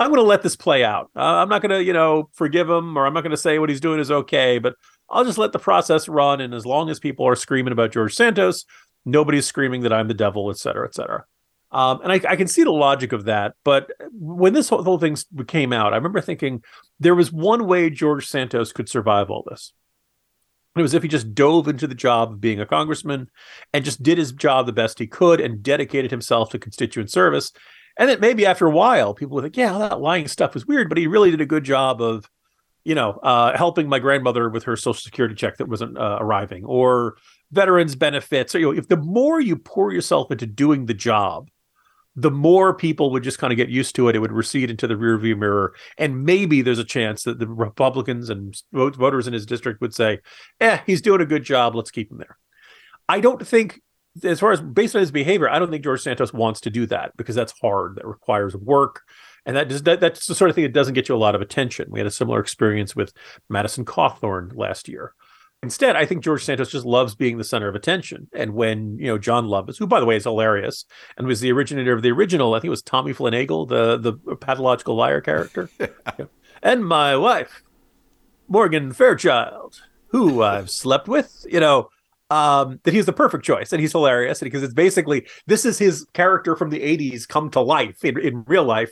I'm 0.00 0.08
going 0.08 0.18
to 0.18 0.26
let 0.26 0.42
this 0.42 0.56
play 0.56 0.82
out. 0.82 1.10
Uh, 1.14 1.20
I'm 1.20 1.50
not 1.50 1.60
going 1.60 1.78
to, 1.78 1.84
you 1.84 1.92
know, 1.92 2.30
forgive 2.32 2.70
him, 2.70 2.96
or 2.96 3.06
I'm 3.06 3.12
not 3.12 3.20
going 3.20 3.32
to 3.32 3.36
say 3.36 3.58
what 3.58 3.68
he's 3.68 3.82
doing 3.82 4.00
is 4.00 4.10
okay, 4.10 4.58
but 4.58 4.76
I'll 5.10 5.26
just 5.26 5.36
let 5.36 5.52
the 5.52 5.58
process 5.58 6.08
run. 6.08 6.40
And 6.40 6.54
as 6.54 6.64
long 6.64 6.88
as 6.88 6.98
people 6.98 7.28
are 7.28 7.36
screaming 7.36 7.72
about 7.72 7.92
George 7.92 8.14
Santos, 8.14 8.64
nobody's 9.04 9.44
screaming 9.44 9.82
that 9.82 9.92
I'm 9.92 10.08
the 10.08 10.14
devil, 10.14 10.48
et 10.48 10.56
cetera, 10.56 10.86
et 10.86 10.94
cetera." 10.94 11.24
Um, 11.72 12.02
and 12.02 12.12
I, 12.12 12.20
I, 12.28 12.36
can 12.36 12.48
see 12.48 12.64
the 12.64 12.70
logic 12.70 13.12
of 13.12 13.24
that. 13.24 13.54
But 13.64 13.90
when 14.12 14.52
this 14.52 14.68
whole, 14.68 14.82
whole 14.82 14.98
thing 14.98 15.16
came 15.46 15.72
out, 15.72 15.94
I 15.94 15.96
remember 15.96 16.20
thinking 16.20 16.62
there 17.00 17.14
was 17.14 17.32
one 17.32 17.66
way 17.66 17.88
George 17.88 18.28
Santos 18.28 18.72
could 18.72 18.90
survive 18.90 19.30
all 19.30 19.42
this. 19.48 19.72
It 20.76 20.82
was 20.82 20.92
if 20.92 21.02
he 21.02 21.08
just 21.08 21.34
dove 21.34 21.68
into 21.68 21.86
the 21.86 21.94
job 21.94 22.30
of 22.30 22.40
being 22.40 22.60
a 22.60 22.66
congressman 22.66 23.30
and 23.72 23.84
just 23.84 24.02
did 24.02 24.18
his 24.18 24.32
job 24.32 24.66
the 24.66 24.72
best 24.72 24.98
he 24.98 25.06
could 25.06 25.40
and 25.40 25.62
dedicated 25.62 26.10
himself 26.10 26.50
to 26.50 26.58
constituent 26.58 27.10
service. 27.10 27.52
And 27.98 28.08
then 28.08 28.20
maybe 28.20 28.46
after 28.46 28.66
a 28.66 28.70
while, 28.70 29.14
people 29.14 29.34
would 29.36 29.42
think, 29.42 29.56
yeah, 29.56 29.76
that 29.78 30.00
lying 30.00 30.28
stuff 30.28 30.54
was 30.54 30.66
weird, 30.66 30.88
but 30.88 30.98
he 30.98 31.06
really 31.06 31.30
did 31.30 31.42
a 31.42 31.46
good 31.46 31.64
job 31.64 32.00
of, 32.00 32.28
you 32.84 32.94
know, 32.94 33.12
uh, 33.22 33.56
helping 33.56 33.88
my 33.88 33.98
grandmother 33.98 34.48
with 34.48 34.64
her 34.64 34.76
social 34.76 35.00
security 35.00 35.34
check 35.34 35.58
that 35.58 35.68
wasn't 35.68 35.96
uh, 35.96 36.18
arriving 36.20 36.64
or 36.64 37.16
veterans 37.50 37.94
benefits. 37.94 38.52
So, 38.52 38.58
you 38.58 38.66
know, 38.66 38.78
if 38.78 38.88
the 38.88 38.96
more 38.96 39.40
you 39.40 39.56
pour 39.56 39.92
yourself 39.92 40.30
into 40.30 40.46
doing 40.46 40.86
the 40.86 40.94
job, 40.94 41.48
the 42.14 42.30
more 42.30 42.74
people 42.74 43.10
would 43.10 43.22
just 43.22 43.38
kind 43.38 43.52
of 43.52 43.56
get 43.56 43.68
used 43.68 43.94
to 43.96 44.08
it, 44.08 44.16
it 44.16 44.18
would 44.18 44.32
recede 44.32 44.70
into 44.70 44.86
the 44.86 44.94
rearview 44.94 45.36
mirror. 45.36 45.74
And 45.96 46.24
maybe 46.24 46.60
there's 46.60 46.78
a 46.78 46.84
chance 46.84 47.22
that 47.22 47.38
the 47.38 47.48
Republicans 47.48 48.28
and 48.28 48.54
voters 48.72 49.26
in 49.26 49.32
his 49.32 49.46
district 49.46 49.80
would 49.80 49.94
say, 49.94 50.18
eh, 50.60 50.80
he's 50.86 51.00
doing 51.00 51.22
a 51.22 51.26
good 51.26 51.44
job. 51.44 51.74
Let's 51.74 51.90
keep 51.90 52.10
him 52.10 52.18
there. 52.18 52.36
I 53.08 53.20
don't 53.20 53.46
think, 53.46 53.80
as 54.22 54.40
far 54.40 54.52
as 54.52 54.60
based 54.60 54.94
on 54.94 55.00
his 55.00 55.10
behavior, 55.10 55.48
I 55.48 55.58
don't 55.58 55.70
think 55.70 55.84
George 55.84 56.02
Santos 56.02 56.34
wants 56.34 56.60
to 56.62 56.70
do 56.70 56.84
that 56.86 57.16
because 57.16 57.34
that's 57.34 57.58
hard. 57.60 57.96
That 57.96 58.06
requires 58.06 58.54
work. 58.54 59.02
And 59.46 59.56
that 59.56 59.68
that, 59.84 60.00
that's 60.00 60.26
the 60.26 60.34
sort 60.34 60.50
of 60.50 60.54
thing 60.54 60.64
that 60.64 60.72
doesn't 60.72 60.94
get 60.94 61.08
you 61.08 61.14
a 61.14 61.16
lot 61.16 61.34
of 61.34 61.40
attention. 61.40 61.88
We 61.90 61.98
had 61.98 62.06
a 62.06 62.12
similar 62.12 62.40
experience 62.40 62.94
with 62.94 63.12
Madison 63.48 63.84
Cawthorn 63.84 64.54
last 64.54 64.86
year. 64.86 65.14
Instead, 65.62 65.94
I 65.94 66.04
think 66.06 66.24
George 66.24 66.44
Santos 66.44 66.72
just 66.72 66.84
loves 66.84 67.14
being 67.14 67.38
the 67.38 67.44
center 67.44 67.68
of 67.68 67.76
attention. 67.76 68.28
And 68.34 68.54
when, 68.54 68.98
you 68.98 69.06
know, 69.06 69.16
Jon 69.16 69.46
Lovitz, 69.46 69.78
who 69.78 69.86
by 69.86 70.00
the 70.00 70.06
way 70.06 70.16
is 70.16 70.24
hilarious 70.24 70.84
and 71.16 71.26
was 71.26 71.40
the 71.40 71.52
originator 71.52 71.92
of 71.92 72.02
the 72.02 72.10
original, 72.10 72.54
I 72.54 72.58
think 72.58 72.66
it 72.66 72.70
was 72.70 72.82
Tommy 72.82 73.12
Flanagan, 73.12 73.68
the 73.68 73.96
the 73.96 74.14
pathological 74.36 74.96
liar 74.96 75.20
character. 75.20 75.70
yeah. 75.78 76.26
And 76.64 76.84
my 76.84 77.16
wife, 77.16 77.62
Morgan 78.48 78.92
Fairchild, 78.92 79.80
who 80.08 80.42
I've 80.42 80.68
slept 80.68 81.06
with, 81.06 81.46
you 81.48 81.60
know, 81.60 81.88
um, 82.28 82.80
that 82.82 82.92
he's 82.92 83.06
the 83.06 83.12
perfect 83.12 83.44
choice 83.44 83.72
and 83.72 83.80
he's 83.80 83.92
hilarious 83.92 84.40
because 84.40 84.64
it's 84.64 84.74
basically 84.74 85.26
this 85.46 85.64
is 85.64 85.78
his 85.78 86.06
character 86.12 86.56
from 86.56 86.70
the 86.70 86.80
80s 86.80 87.28
come 87.28 87.50
to 87.50 87.60
life 87.60 88.04
in, 88.04 88.18
in 88.18 88.42
real 88.48 88.64
life. 88.64 88.90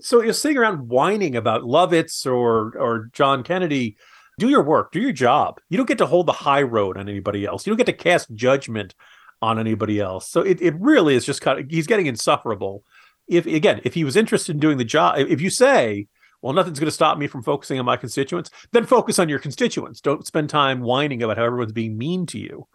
So 0.00 0.22
you're 0.22 0.34
sitting 0.34 0.58
around 0.58 0.88
whining 0.88 1.34
about 1.34 1.62
Lovitz 1.62 2.26
or 2.26 2.78
or 2.78 3.10
John 3.12 3.42
Kennedy 3.42 3.96
do 4.42 4.48
your 4.48 4.64
work, 4.64 4.90
do 4.90 5.00
your 5.00 5.12
job. 5.12 5.60
You 5.68 5.76
don't 5.76 5.86
get 5.86 5.98
to 5.98 6.06
hold 6.06 6.26
the 6.26 6.32
high 6.32 6.62
road 6.62 6.98
on 6.98 7.08
anybody 7.08 7.46
else. 7.46 7.64
You 7.64 7.70
don't 7.70 7.78
get 7.78 7.86
to 7.86 7.92
cast 7.92 8.34
judgment 8.34 8.92
on 9.40 9.56
anybody 9.56 10.00
else. 10.00 10.28
So 10.28 10.40
it, 10.40 10.60
it 10.60 10.74
really 10.80 11.14
is 11.14 11.24
just 11.24 11.40
kind 11.40 11.60
of 11.60 11.70
he's 11.70 11.86
getting 11.86 12.06
insufferable. 12.06 12.82
If 13.28 13.46
again, 13.46 13.80
if 13.84 13.94
he 13.94 14.02
was 14.02 14.16
interested 14.16 14.56
in 14.56 14.60
doing 14.60 14.78
the 14.78 14.84
job, 14.84 15.14
if 15.18 15.40
you 15.40 15.48
say, 15.48 16.08
well, 16.40 16.54
nothing's 16.54 16.80
going 16.80 16.88
to 16.88 16.90
stop 16.90 17.18
me 17.18 17.28
from 17.28 17.44
focusing 17.44 17.78
on 17.78 17.84
my 17.84 17.96
constituents, 17.96 18.50
then 18.72 18.84
focus 18.84 19.20
on 19.20 19.28
your 19.28 19.38
constituents. 19.38 20.00
Don't 20.00 20.26
spend 20.26 20.50
time 20.50 20.80
whining 20.80 21.22
about 21.22 21.38
how 21.38 21.44
everyone's 21.44 21.70
being 21.70 21.96
mean 21.96 22.26
to 22.26 22.38
you. 22.40 22.66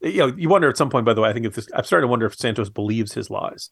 You 0.00 0.20
know, 0.20 0.26
you 0.28 0.48
wonder 0.48 0.70
at 0.70 0.78
some 0.78 0.88
point, 0.88 1.04
by 1.04 1.12
the 1.12 1.20
way, 1.20 1.28
I 1.28 1.34
think 1.34 1.44
if 1.44 1.54
this, 1.54 1.68
I'm 1.74 1.84
starting 1.84 2.06
to 2.06 2.10
wonder 2.10 2.24
if 2.24 2.34
Santos 2.34 2.70
believes 2.70 3.12
his 3.12 3.28
lies. 3.28 3.68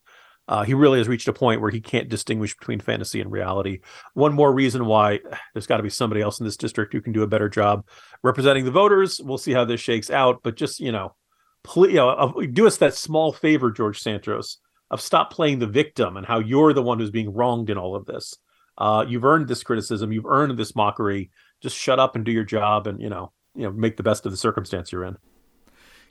Uh, 0.49 0.65
he 0.65 0.73
really 0.73 0.99
has 0.99 1.09
reached 1.09 1.29
a 1.29 1.33
point 1.33 1.61
where 1.61 1.71
he 1.71 1.81
can't 1.81 2.09
distinguish 2.09 2.57
between 2.57 2.81
fantasy 2.81 3.21
and 3.21 3.31
reality. 3.31 3.81
One 4.15 4.33
more 4.33 4.53
reason 4.53 4.87
why 4.87 5.21
there's 5.55 5.67
got 5.67 5.77
to 5.77 5.83
be 5.83 5.91
somebody 5.91 6.23
else 6.23 6.41
in 6.41 6.47
this 6.47 6.57
district 6.57 6.93
who 6.93 7.03
can 7.03 7.13
do 7.13 7.23
a 7.23 7.29
better 7.29 7.49
job 7.49 7.87
representing 8.23 8.65
the 8.65 8.71
voters. 8.71 9.21
We'll 9.23 9.39
see 9.39 9.53
how 9.53 9.67
this 9.67 9.81
shakes 9.81 10.11
out, 10.11 10.41
but 10.43 10.57
just 10.57 10.81
you 10.81 10.91
know, 10.91 11.15
please, 11.63 11.93
you 11.93 11.97
know, 11.97 12.35
do 12.53 12.67
us 12.67 12.79
that 12.79 12.95
small 12.95 13.33
favor, 13.33 13.71
George 13.71 14.01
Santos, 14.01 14.59
of 14.91 15.03
stop 15.03 15.33
playing 15.33 15.59
the 15.59 15.67
victim 15.67 16.17
and 16.17 16.27
how 16.27 16.39
you're 16.39 16.73
the 16.73 16.83
one 16.83 16.99
who's 16.99 17.11
being 17.11 17.35
wronged 17.35 17.69
in 17.69 17.77
all 17.77 17.95
of 17.95 18.07
this. 18.07 18.35
Uh, 18.79 19.05
you've 19.07 19.25
earned 19.25 19.49
this 19.49 19.63
criticism, 19.63 20.13
you've 20.13 20.27
earned 20.27 20.57
this 20.59 20.75
mockery. 20.75 21.31
Just 21.61 21.77
shut 21.77 21.99
up 21.99 22.15
and 22.15 22.25
do 22.25 22.31
your 22.31 22.45
job, 22.45 22.87
and 22.87 23.03
you 23.03 23.11
know, 23.11 23.33
you 23.55 23.65
know, 23.65 23.73
make 23.73 23.97
the 23.97 24.03
best 24.03 24.25
of 24.25 24.33
the 24.33 24.39
circumstance 24.39 24.93
you're 24.93 25.05
in 25.05 25.17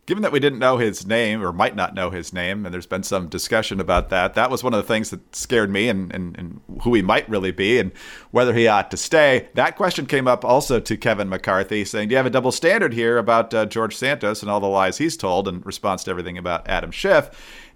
given 0.07 0.23
that 0.23 0.31
we 0.31 0.39
didn't 0.39 0.57
know 0.57 0.77
his 0.77 1.05
name 1.05 1.43
or 1.43 1.51
might 1.51 1.75
not 1.75 1.93
know 1.93 2.09
his 2.09 2.31
name, 2.31 2.65
and 2.65 2.73
there's 2.73 2.85
been 2.85 3.03
some 3.03 3.27
discussion 3.27 3.81
about 3.81 4.09
that, 4.09 4.33
that 4.35 4.49
was 4.49 4.63
one 4.63 4.73
of 4.73 4.81
the 4.81 4.87
things 4.87 5.09
that 5.09 5.35
scared 5.35 5.69
me 5.69 5.89
and, 5.89 6.11
and, 6.13 6.35
and, 6.39 6.61
who 6.83 6.93
he 6.93 7.01
might 7.01 7.27
really 7.27 7.51
be 7.51 7.77
and 7.77 7.91
whether 8.31 8.53
he 8.53 8.67
ought 8.67 8.89
to 8.89 8.97
stay. 8.97 9.49
That 9.55 9.75
question 9.75 10.05
came 10.05 10.27
up 10.27 10.45
also 10.45 10.79
to 10.79 10.97
Kevin 10.97 11.27
McCarthy, 11.27 11.83
saying, 11.83 12.07
Do 12.07 12.13
you 12.13 12.17
have 12.17 12.25
a 12.25 12.31
double 12.31 12.53
standard 12.53 12.93
here 12.93 13.17
about 13.17 13.53
uh, 13.53 13.65
George 13.65 13.95
Santos 13.95 14.41
and 14.41 14.49
all 14.49 14.61
the 14.61 14.67
lies 14.67 14.97
he's 14.97 15.17
told 15.17 15.47
in 15.47 15.61
response 15.61 16.05
to 16.05 16.11
everything 16.11 16.37
about 16.37 16.67
Adam 16.69 16.91
Schiff? 16.91 17.29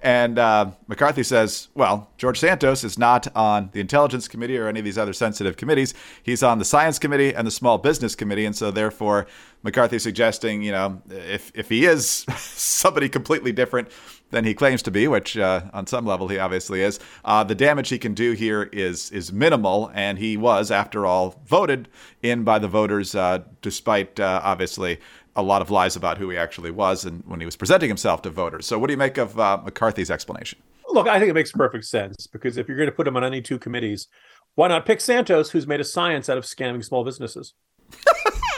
And 0.04 0.40
uh, 0.40 0.72
McCarthy 0.88 1.22
says, 1.22 1.68
well, 1.76 2.10
George 2.18 2.40
Santos 2.40 2.84
is 2.84 2.98
not 2.98 3.28
on 3.36 3.70
the 3.72 3.80
Intelligence 3.80 4.28
Committee 4.28 4.58
or 4.58 4.68
any 4.68 4.80
of 4.80 4.86
these 4.86 4.98
other 4.98 5.14
sensitive 5.14 5.58
committees. 5.58 5.94
He's 6.24 6.42
on 6.42 6.58
the 6.58 6.66
Science 6.66 6.98
Committee 6.98 7.36
and 7.36 7.46
the 7.46 7.52
Small 7.52 7.78
Business 7.78 8.16
Committee. 8.16 8.46
And 8.46 8.56
so, 8.56 8.72
therefore, 8.72 9.28
McCarthy 9.62 10.00
suggesting, 10.00 10.64
you 10.64 10.72
know, 10.72 11.02
if, 11.10 11.52
if 11.54 11.70
he 11.70 11.86
is 11.86 12.21
somebody 12.38 13.10
completely 13.10 13.52
different 13.52 13.90
than 14.32 14.46
he 14.46 14.54
claims 14.54 14.82
to 14.84 14.92
be, 14.92 15.08
which 15.08 15.38
uh, 15.38 15.62
on 15.74 15.86
some 15.88 16.06
level 16.06 16.28
he 16.28 16.40
obviously 16.40 16.82
is, 16.82 17.00
uh, 17.26 17.44
the 17.44 17.56
damage 17.56 17.90
he 17.90 18.00
can 18.00 18.14
do 18.14 18.32
here 18.32 18.64
is 18.72 19.12
is 19.12 19.32
minimal. 19.32 19.92
And 19.94 20.18
he 20.18 20.38
was, 20.38 20.72
after 20.72 21.06
all, 21.06 21.42
voted 21.46 21.88
in 22.22 22.44
by 22.44 22.60
the 22.60 22.68
voters, 22.68 23.14
uh, 23.16 23.40
despite 23.62 24.20
uh, 24.20 24.42
obviously 24.44 25.00
a 25.36 25.42
lot 25.42 25.62
of 25.62 25.70
lies 25.70 25.96
about 25.96 26.18
who 26.18 26.30
he 26.30 26.38
actually 26.38 26.72
was 26.72 27.06
and 27.06 27.24
when 27.26 27.40
he 27.40 27.46
was 27.46 27.56
presenting 27.56 27.90
himself 27.90 28.22
to 28.24 28.30
voters. 28.30 28.66
So, 28.66 28.78
what 28.78 28.88
do 28.88 28.94
you 28.94 28.98
make 28.98 29.18
of 29.18 29.40
uh, 29.40 29.62
McCarthy's 29.64 30.12
explanation? 30.12 30.60
Look, 30.90 31.08
I 31.08 31.20
think 31.20 31.30
it 31.30 31.34
makes 31.34 31.52
perfect 31.52 31.86
sense 31.86 32.28
because 32.28 32.58
if 32.58 32.68
you're 32.68 32.78
going 32.78 32.90
to 32.90 32.96
put 32.96 33.08
him 33.08 33.16
on 33.16 33.24
any 33.24 33.42
two 33.42 33.58
committees, 33.58 34.08
why 34.56 34.68
not 34.68 34.86
pick 34.86 35.00
Santos, 35.00 35.52
who's 35.52 35.66
made 35.66 35.80
a 35.80 35.86
science 35.86 36.28
out 36.28 36.38
of 36.38 36.44
scamming 36.44 36.84
small 36.84 37.06
businesses? 37.06 37.54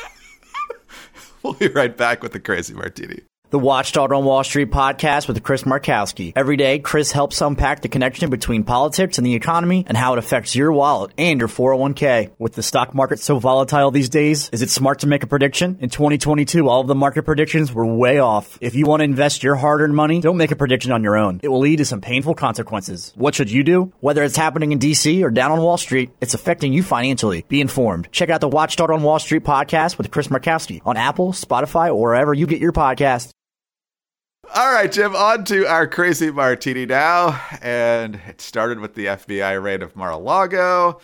we'll 1.43 1.53
be 1.53 1.67
right 1.67 1.95
back 1.95 2.23
with 2.23 2.31
the 2.33 2.39
Crazy 2.39 2.73
Martini. 2.73 3.21
The 3.53 3.59
Watchdog 3.59 4.11
on 4.11 4.25
Wall 4.25 4.43
Street 4.43 4.71
podcast 4.71 5.27
with 5.27 5.43
Chris 5.43 5.61
Markowski. 5.61 6.33
Every 6.35 6.57
day, 6.57 6.79
Chris 6.79 7.11
helps 7.11 7.39
unpack 7.39 7.83
the 7.83 7.87
connection 7.87 8.31
between 8.31 8.63
politics 8.63 9.19
and 9.19 9.27
the 9.27 9.35
economy 9.35 9.85
and 9.87 9.95
how 9.95 10.13
it 10.13 10.17
affects 10.17 10.55
your 10.55 10.71
wallet 10.71 11.11
and 11.19 11.39
your 11.39 11.47
401k. 11.47 12.31
With 12.39 12.53
the 12.53 12.63
stock 12.63 12.95
market 12.95 13.19
so 13.19 13.37
volatile 13.37 13.91
these 13.91 14.09
days, 14.09 14.49
is 14.51 14.63
it 14.63 14.71
smart 14.71 15.01
to 15.01 15.07
make 15.07 15.21
a 15.21 15.27
prediction? 15.27 15.77
In 15.81 15.91
2022, 15.91 16.67
all 16.67 16.81
of 16.81 16.87
the 16.87 16.95
market 16.95 17.25
predictions 17.25 17.71
were 17.71 17.85
way 17.85 18.17
off. 18.17 18.57
If 18.59 18.73
you 18.73 18.87
want 18.87 19.01
to 19.01 19.03
invest 19.03 19.43
your 19.43 19.53
hard 19.53 19.81
earned 19.81 19.95
money, 19.95 20.19
don't 20.19 20.37
make 20.37 20.49
a 20.49 20.55
prediction 20.55 20.91
on 20.91 21.03
your 21.03 21.15
own. 21.15 21.39
It 21.43 21.49
will 21.49 21.59
lead 21.59 21.75
to 21.75 21.85
some 21.85 22.01
painful 22.01 22.33
consequences. 22.33 23.13
What 23.15 23.35
should 23.35 23.51
you 23.51 23.63
do? 23.63 23.93
Whether 23.99 24.23
it's 24.23 24.35
happening 24.35 24.71
in 24.71 24.79
DC 24.79 25.23
or 25.23 25.29
down 25.29 25.51
on 25.51 25.61
Wall 25.61 25.77
Street, 25.77 26.09
it's 26.21 26.33
affecting 26.33 26.73
you 26.73 26.81
financially. 26.81 27.45
Be 27.49 27.61
informed. 27.61 28.11
Check 28.11 28.31
out 28.31 28.41
the 28.41 28.47
Watchdog 28.49 28.89
on 28.89 29.03
Wall 29.03 29.19
Street 29.19 29.43
podcast 29.43 29.99
with 29.99 30.09
Chris 30.09 30.29
Markowski 30.29 30.81
on 30.87 30.97
Apple, 30.97 31.33
Spotify, 31.33 31.89
or 31.89 32.01
wherever 32.01 32.33
you 32.33 32.47
get 32.47 32.59
your 32.59 32.71
podcast. 32.71 33.31
All 34.51 34.71
right, 34.71 34.91
Jim, 34.91 35.15
on 35.15 35.45
to 35.45 35.65
our 35.65 35.87
crazy 35.87 36.29
martini 36.29 36.85
now. 36.85 37.41
And 37.61 38.19
it 38.27 38.41
started 38.41 38.79
with 38.79 38.93
the 38.93 39.05
FBI 39.05 39.61
raid 39.63 39.81
of 39.81 39.95
Mar 39.95 40.11
a 40.11 40.17
Lago. 40.17 40.99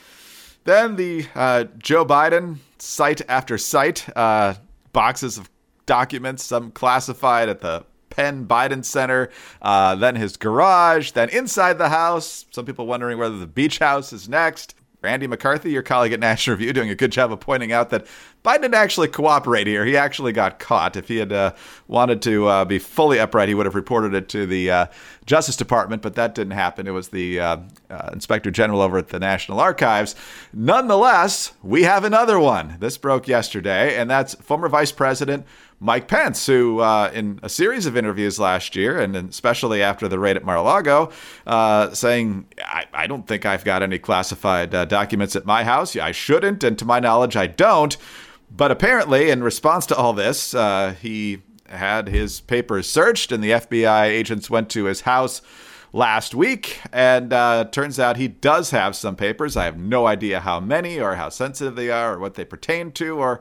Then 0.65 0.97
the 0.97 1.25
uh, 1.33 1.63
Joe 1.77 2.05
Biden 2.05 2.57
site 2.79 3.21
after 3.29 3.57
site, 3.57 4.05
uh, 4.15 4.55
boxes 4.91 5.37
of 5.37 5.49
documents, 5.85 6.43
some 6.43 6.71
classified 6.71 7.47
at 7.49 7.61
the 7.61 7.85
Penn 8.09 8.45
Biden 8.45 8.83
Center, 8.83 9.29
uh, 9.61 9.95
then 9.95 10.15
his 10.15 10.35
garage, 10.35 11.11
then 11.11 11.29
inside 11.29 11.77
the 11.77 11.89
house. 11.89 12.45
Some 12.51 12.65
people 12.65 12.87
wondering 12.87 13.17
whether 13.17 13.37
the 13.37 13.47
beach 13.47 13.79
house 13.79 14.11
is 14.11 14.27
next. 14.27 14.75
Andy 15.01 15.27
McCarthy, 15.27 15.71
your 15.71 15.81
colleague 15.81 16.11
at 16.11 16.19
National 16.19 16.57
Review, 16.57 16.73
doing 16.73 16.89
a 16.89 16.95
good 16.95 17.11
job 17.11 17.31
of 17.31 17.39
pointing 17.39 17.71
out 17.71 17.89
that 17.91 18.05
Biden 18.43 18.63
didn't 18.63 18.75
actually 18.75 19.07
cooperate 19.07 19.65
here. 19.65 19.85
He 19.85 19.95
actually 19.95 20.33
got 20.33 20.59
caught. 20.59 20.97
If 20.97 21.07
he 21.07 21.17
had 21.17 21.31
uh, 21.31 21.53
wanted 21.87 22.21
to 22.23 22.47
uh, 22.47 22.65
be 22.65 22.79
fully 22.79 23.17
upright, 23.17 23.47
he 23.47 23.55
would 23.55 23.65
have 23.65 23.75
reported 23.75 24.13
it 24.13 24.27
to 24.29 24.45
the 24.45 24.69
uh, 24.69 24.85
Justice 25.25 25.55
Department, 25.55 26.01
but 26.01 26.15
that 26.15 26.35
didn't 26.35 26.51
happen. 26.51 26.85
It 26.85 26.91
was 26.91 27.09
the 27.09 27.39
uh, 27.39 27.57
uh, 27.89 28.09
Inspector 28.11 28.51
General 28.51 28.81
over 28.81 28.97
at 28.97 29.07
the 29.07 29.19
National 29.19 29.59
Archives. 29.61 30.15
Nonetheless, 30.51 31.53
we 31.63 31.83
have 31.83 32.03
another 32.03 32.37
one. 32.37 32.75
This 32.79 32.97
broke 32.97 33.27
yesterday, 33.27 33.95
and 33.97 34.09
that's 34.09 34.35
former 34.35 34.67
Vice 34.67 34.91
President 34.91 35.45
Mike 35.79 36.09
Pence, 36.09 36.45
who, 36.45 36.79
uh, 36.79 37.09
in 37.13 37.39
a 37.41 37.47
series 37.47 37.85
of 37.85 37.95
interviews 37.95 38.37
last 38.37 38.75
year, 38.75 38.99
and 38.99 39.15
especially 39.15 39.81
after 39.81 40.09
the 40.09 40.19
raid 40.19 40.35
at 40.35 40.43
Mar-a-Lago, 40.43 41.09
uh, 41.47 41.93
saying, 41.93 42.45
I, 42.63 42.85
I, 42.93 43.07
don't 43.07 43.25
think 43.25 43.45
I've 43.45 43.63
got 43.63 43.81
any 43.81 43.97
classified 43.97 44.75
uh, 44.75 44.83
documents 44.85 45.37
at 45.37 45.45
my 45.45 45.63
house. 45.63 45.95
I 45.95 46.11
shouldn't, 46.11 46.65
and 46.65 46.77
to 46.79 46.85
my 46.85 46.99
knowledge, 46.99 47.37
I 47.37 47.47
don't. 47.47 47.95
But 48.51 48.71
apparently, 48.71 49.29
in 49.29 49.41
response 49.41 49.85
to 49.87 49.95
all 49.95 50.11
this, 50.11 50.53
uh, 50.53 50.95
he 51.01 51.43
had 51.67 52.09
his 52.09 52.41
papers 52.41 52.89
searched, 52.89 53.31
and 53.31 53.41
the 53.41 53.51
FBI 53.51 54.05
agents 54.05 54.49
went 54.49 54.69
to 54.71 54.85
his 54.85 55.01
house 55.01 55.41
last 55.93 56.35
week, 56.35 56.81
and 56.91 57.31
uh, 57.31 57.65
turns 57.71 57.99
out 57.99 58.17
he 58.17 58.27
does 58.27 58.71
have 58.71 58.97
some 58.97 59.15
papers. 59.15 59.55
I 59.55 59.65
have 59.65 59.77
no 59.77 60.07
idea 60.07 60.41
how 60.41 60.59
many, 60.59 60.99
or 60.99 61.15
how 61.15 61.29
sensitive 61.29 61.75
they 61.75 61.89
are, 61.89 62.15
or 62.15 62.19
what 62.19 62.33
they 62.33 62.43
pertain 62.43 62.91
to, 62.93 63.17
or 63.17 63.39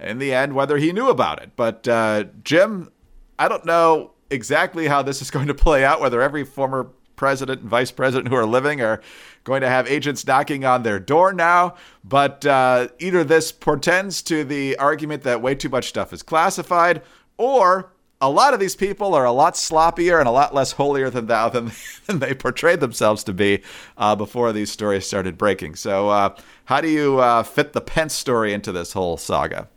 in 0.00 0.18
the 0.18 0.32
end, 0.32 0.54
whether 0.54 0.76
he 0.78 0.92
knew 0.92 1.08
about 1.08 1.42
it. 1.42 1.52
But 1.56 1.86
uh, 1.88 2.24
Jim, 2.42 2.90
I 3.38 3.48
don't 3.48 3.64
know 3.64 4.12
exactly 4.30 4.86
how 4.86 5.02
this 5.02 5.22
is 5.22 5.30
going 5.32 5.48
to 5.48 5.54
play 5.54 5.84
out, 5.84 6.00
whether 6.00 6.22
every 6.22 6.44
former 6.44 6.90
president 7.16 7.62
and 7.62 7.70
vice 7.70 7.90
president 7.90 8.28
who 8.28 8.36
are 8.36 8.46
living 8.46 8.80
are 8.80 9.00
going 9.44 9.62
to 9.62 9.68
have 9.68 9.88
agents 9.88 10.26
knocking 10.26 10.64
on 10.64 10.82
their 10.82 11.00
door 11.00 11.32
now. 11.32 11.74
But 12.04 12.44
uh, 12.44 12.88
either 12.98 13.24
this 13.24 13.52
portends 13.52 14.22
to 14.22 14.44
the 14.44 14.76
argument 14.76 15.22
that 15.22 15.40
way 15.40 15.54
too 15.54 15.68
much 15.68 15.88
stuff 15.88 16.12
is 16.12 16.22
classified, 16.22 17.02
or 17.38 17.92
a 18.20 18.30
lot 18.30 18.54
of 18.54 18.60
these 18.60 18.76
people 18.76 19.14
are 19.14 19.24
a 19.24 19.32
lot 19.32 19.54
sloppier 19.54 20.18
and 20.18 20.28
a 20.28 20.32
lot 20.32 20.54
less 20.54 20.72
holier 20.72 21.10
than 21.10 21.26
thou 21.26 21.48
than, 21.50 21.72
than 22.06 22.18
they 22.18 22.34
portrayed 22.34 22.80
themselves 22.80 23.24
to 23.24 23.32
be 23.32 23.62
uh, 23.96 24.14
before 24.14 24.52
these 24.52 24.70
stories 24.70 25.06
started 25.06 25.38
breaking. 25.38 25.74
So, 25.74 26.10
uh, 26.10 26.36
how 26.66 26.80
do 26.80 26.88
you 26.88 27.20
uh, 27.20 27.42
fit 27.42 27.72
the 27.72 27.80
Pence 27.80 28.14
story 28.14 28.52
into 28.52 28.72
this 28.72 28.92
whole 28.92 29.16
saga? 29.16 29.68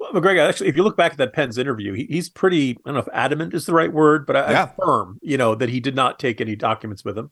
Well, 0.00 0.12
McGregor, 0.12 0.48
actually, 0.48 0.68
if 0.68 0.76
you 0.76 0.82
look 0.82 0.96
back 0.96 1.12
at 1.12 1.18
that 1.18 1.34
Pence 1.34 1.58
interview, 1.58 1.92
he, 1.92 2.06
he's 2.06 2.30
pretty, 2.30 2.70
I 2.70 2.80
don't 2.86 2.94
know 2.94 3.00
if 3.00 3.08
adamant 3.12 3.52
is 3.52 3.66
the 3.66 3.74
right 3.74 3.92
word, 3.92 4.24
but 4.24 4.34
I, 4.34 4.50
yeah. 4.50 4.70
firm, 4.82 5.18
you 5.20 5.36
know, 5.36 5.54
that 5.54 5.68
he 5.68 5.78
did 5.78 5.94
not 5.94 6.18
take 6.18 6.40
any 6.40 6.56
documents 6.56 7.04
with 7.04 7.18
him. 7.18 7.30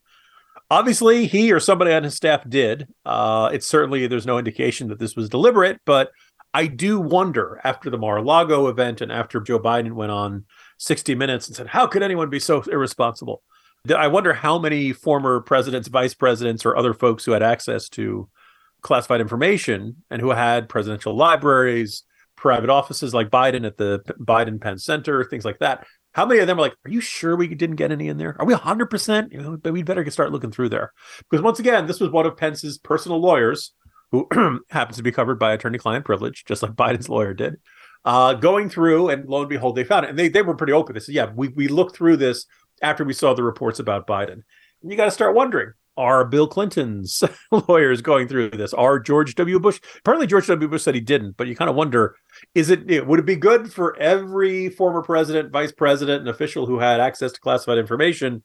Obviously, 0.70 1.26
he 1.26 1.50
or 1.50 1.61
somebody 1.61 1.92
on 1.92 2.04
his 2.04 2.14
staff 2.14 2.46
did. 2.46 2.87
Uh, 3.07 3.48
it's 3.54 3.66
certainly, 3.66 4.07
there's 4.07 4.26
no 4.26 4.37
indication 4.37 4.88
that 4.88 4.98
this 4.98 5.16
was 5.16 5.31
deliberate, 5.31 5.81
but 5.87 6.11
I 6.52 6.66
do 6.66 7.00
wonder 7.00 7.59
after 7.64 7.88
the 7.88 7.96
Mar-a-Lago 7.96 8.68
event 8.68 9.00
and 9.00 9.11
after 9.11 9.40
Joe 9.40 9.59
Biden 9.59 9.92
went 9.92 10.12
on 10.12 10.44
60 10.76 11.14
Minutes 11.14 11.46
and 11.46 11.57
said, 11.57 11.68
how 11.68 11.87
could 11.87 12.02
anyone 12.02 12.28
be 12.28 12.38
so 12.38 12.61
irresponsible? 12.62 13.42
I 13.96 14.09
wonder 14.09 14.35
how 14.35 14.59
many 14.59 14.92
former 14.92 15.40
presidents, 15.40 15.88
vice 15.88 16.12
presidents, 16.12 16.66
or 16.66 16.76
other 16.76 16.92
folks 16.92 17.24
who 17.24 17.33
had 17.33 17.42
access 17.42 17.88
to 17.90 18.28
classified 18.83 19.22
information 19.22 20.02
and 20.11 20.20
who 20.20 20.31
had 20.31 20.68
presidential 20.68 21.16
libraries, 21.16 22.02
private 22.38 22.70
offices 22.70 23.12
like 23.12 23.31
Biden 23.31 23.66
at 23.66 23.77
the 23.77 24.01
Biden 24.20 24.61
Penn 24.61 24.79
Center, 24.79 25.24
things 25.24 25.44
like 25.44 25.59
that. 25.59 25.87
How 26.12 26.24
many 26.24 26.40
of 26.40 26.46
them 26.46 26.59
are 26.59 26.62
like, 26.62 26.74
are 26.85 26.90
you 26.90 27.01
sure 27.01 27.37
we 27.37 27.48
didn't 27.48 27.77
get 27.77 27.92
any 27.92 28.09
in 28.09 28.16
there? 28.16 28.37
Are 28.40 28.46
we 28.46 28.55
100%? 28.55 29.33
You 29.33 29.42
know, 29.42 29.57
but 29.57 29.72
we'd 29.72 29.87
better 29.87 30.03
get 30.03 30.12
start 30.12 30.33
looking 30.33 30.51
through 30.51 30.70
there. 30.70 30.92
Because 31.31 31.42
once 31.42 31.59
again, 31.59 31.87
this 31.87 32.01
was 32.01 32.11
one 32.11 32.27
of 32.27 32.37
Pence's 32.37 32.79
personal 32.79 33.20
lawyers 33.20 33.72
who 34.11 34.27
happens 34.70 34.96
to 34.96 35.03
be 35.03 35.12
covered 35.12 35.38
by 35.38 35.53
attorney 35.53 35.79
client 35.79 36.05
privilege, 36.05 36.44
just 36.46 36.62
like 36.62 36.72
Biden's 36.77 37.09
lawyer 37.09 37.35
did, 37.35 37.57
uh, 38.05 38.35
going 38.35 38.70
through 38.70 39.11
and 39.11 39.29
lo 39.29 39.40
and 39.40 39.48
behold, 39.48 39.77
they 39.77 39.85
found 39.85 40.07
it. 40.07 40.11
And 40.11 40.18
they, 40.18 40.29
they 40.29 40.42
were 40.42 40.55
pretty 40.55 40.72
open. 40.72 40.94
They 40.94 41.01
said, 41.01 41.14
yeah, 41.14 41.31
we, 41.35 41.48
we 41.48 41.68
looked 41.68 41.96
through 41.96 42.16
this 42.16 42.46
after 42.83 43.05
we 43.05 43.12
saw 43.12 43.35
the 43.35 43.42
reports 43.42 43.79
about 43.79 44.07
Biden. 44.07 44.42
And 44.83 44.90
you 44.90 44.96
got 44.96 45.07
to 45.07 45.11
start 45.11 45.35
wondering, 45.35 45.72
are 45.98 46.24
Bill 46.24 46.46
Clinton's 46.46 47.22
lawyers 47.50 48.00
going 48.00 48.28
through 48.28 48.50
this? 48.50 48.72
Are 48.72 48.98
George 48.98 49.34
W. 49.34 49.58
Bush? 49.58 49.80
Apparently, 49.98 50.26
George 50.26 50.46
W. 50.46 50.68
Bush 50.68 50.82
said 50.82 50.94
he 50.94 51.00
didn't, 51.00 51.37
but 51.37 51.48
you 51.48 51.56
kind 51.56 51.68
of 51.68 51.76
wonder: 51.76 52.16
is 52.54 52.70
it 52.70 53.06
would 53.06 53.18
it 53.18 53.26
be 53.26 53.37
good 53.37 53.72
for 53.72 53.98
every 53.98 54.70
former 54.70 55.02
president, 55.02 55.52
vice 55.52 55.72
president, 55.72 56.20
and 56.20 56.28
official 56.28 56.64
who 56.64 56.78
had 56.78 57.00
access 57.00 57.32
to 57.32 57.40
classified 57.40 57.78
information? 57.78 58.42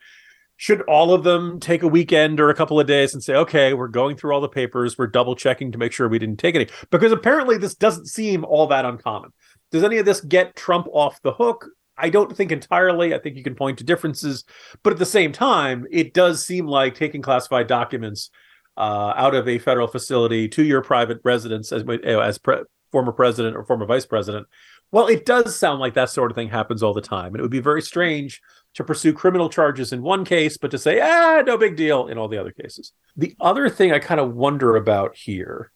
Should 0.58 0.82
all 0.84 1.13
of 1.13 1.24
them 1.24 1.60
take 1.60 1.84
a 1.84 1.88
weekend 1.88 2.39
or 2.39 2.50
a 2.50 2.56
couple 2.56 2.80
of 2.80 2.88
days 2.88 3.13
and 3.13 3.24
say, 3.24 3.36
"Okay, 3.36 3.74
we're 3.74 3.88
going 3.88 4.18
through 4.18 4.34
all 4.34 4.42
the 4.42 4.50
papers, 4.50 4.98
we're 4.98 5.08
double 5.08 5.36
checking 5.36 5.72
to 5.72 5.78
make 5.78 5.92
sure 5.92 6.10
we 6.10 6.20
didn't 6.20 6.39
take 6.39 6.56
any"? 6.56 6.68
Because 6.89 7.12
apparently, 7.12 7.58
this 7.58 7.76
doesn't 7.76 8.08
seem 8.08 8.44
all 8.44 8.68
that 8.68 8.86
uncommon. 8.86 9.32
Does 9.72 9.84
any 9.84 9.98
of 9.98 10.06
this 10.06 10.22
get 10.22 10.56
Trump 10.56 10.88
off 10.92 11.22
the 11.22 11.34
hook? 11.34 11.68
I 11.98 12.10
don't 12.10 12.36
think 12.36 12.52
entirely. 12.52 13.14
I 13.14 13.20
think 13.20 13.38
you 13.38 13.44
can 13.44 13.56
point 13.56 13.78
to 13.78 13.84
differences, 13.84 14.44
but 14.82 14.94
at 14.94 15.00
the 15.00 15.06
same 15.06 15.32
time, 15.32 15.86
it 15.92 16.14
does 16.14 16.46
seem 16.46 16.66
like 16.68 16.96
taking 16.96 17.22
classified 17.22 17.68
documents 17.68 18.32
uh, 18.78 19.14
out 19.16 19.36
of 19.36 19.48
a 19.48 19.60
federal 19.60 19.88
facility 19.88 20.48
to 20.50 20.64
your 20.64 20.82
private 20.82 21.20
residence 21.24 21.72
as 21.72 21.84
as 22.04 22.38
pre- 22.40 22.64
former 22.92 23.12
president 23.12 23.56
or 23.56 23.64
former 23.64 23.86
vice 23.86 24.06
president. 24.06 24.48
Well, 24.92 25.08
it 25.08 25.26
does 25.26 25.56
sound 25.56 25.80
like 25.80 25.96
that 25.96 26.10
sort 26.10 26.32
of 26.32 26.36
thing 26.36 26.50
happens 26.50 26.84
all 26.84 26.94
the 26.94 27.02
time, 27.02 27.28
and 27.28 27.38
it 27.38 27.42
would 27.42 27.52
be 27.52 27.60
very 27.60 27.82
strange 27.82 28.42
to 28.76 28.84
pursue 28.84 29.14
criminal 29.14 29.50
charges 29.50 29.94
in 29.94 30.02
one 30.02 30.26
case, 30.26 30.58
but 30.58 30.72
to 30.72 30.78
say 30.78 31.00
ah, 31.00 31.42
no 31.46 31.58
big 31.58 31.76
deal 31.76 32.08
in 32.08 32.18
all 32.18 32.28
the 32.28 32.38
other 32.38 32.52
cases. 32.52 32.92
The 33.16 33.36
other 33.40 33.70
thing 33.70 33.92
I 33.92 34.00
kind 34.00 34.20
of 34.20 34.34
wonder 34.34 34.76
about 34.76 35.16
here. 35.16 35.72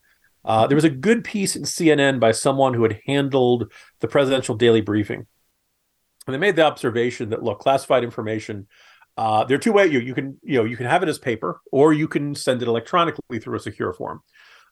Uh, 0.45 0.65
there 0.65 0.75
was 0.75 0.85
a 0.85 0.89
good 0.89 1.23
piece 1.23 1.55
in 1.55 1.63
CNN 1.63 2.19
by 2.19 2.31
someone 2.31 2.73
who 2.73 2.83
had 2.83 3.01
handled 3.05 3.71
the 3.99 4.07
presidential 4.07 4.55
daily 4.55 4.81
briefing 4.81 5.27
and 6.27 6.33
they 6.33 6.39
made 6.39 6.55
the 6.55 6.65
observation 6.65 7.29
that 7.29 7.43
look, 7.43 7.59
classified 7.59 8.03
information. 8.03 8.67
Uh, 9.15 9.43
there 9.45 9.55
are 9.55 9.59
two 9.59 9.71
ways 9.71 9.91
you 9.91 9.99
you 9.99 10.13
can 10.13 10.37
you 10.43 10.57
know 10.57 10.65
you 10.65 10.77
can 10.77 10.85
have 10.85 11.01
it 11.01 11.09
as 11.09 11.17
paper 11.17 11.61
or 11.71 11.93
you 11.93 12.07
can 12.07 12.35
send 12.35 12.61
it 12.61 12.67
electronically 12.67 13.39
through 13.39 13.55
a 13.55 13.59
secure 13.59 13.93
form. 13.93 14.21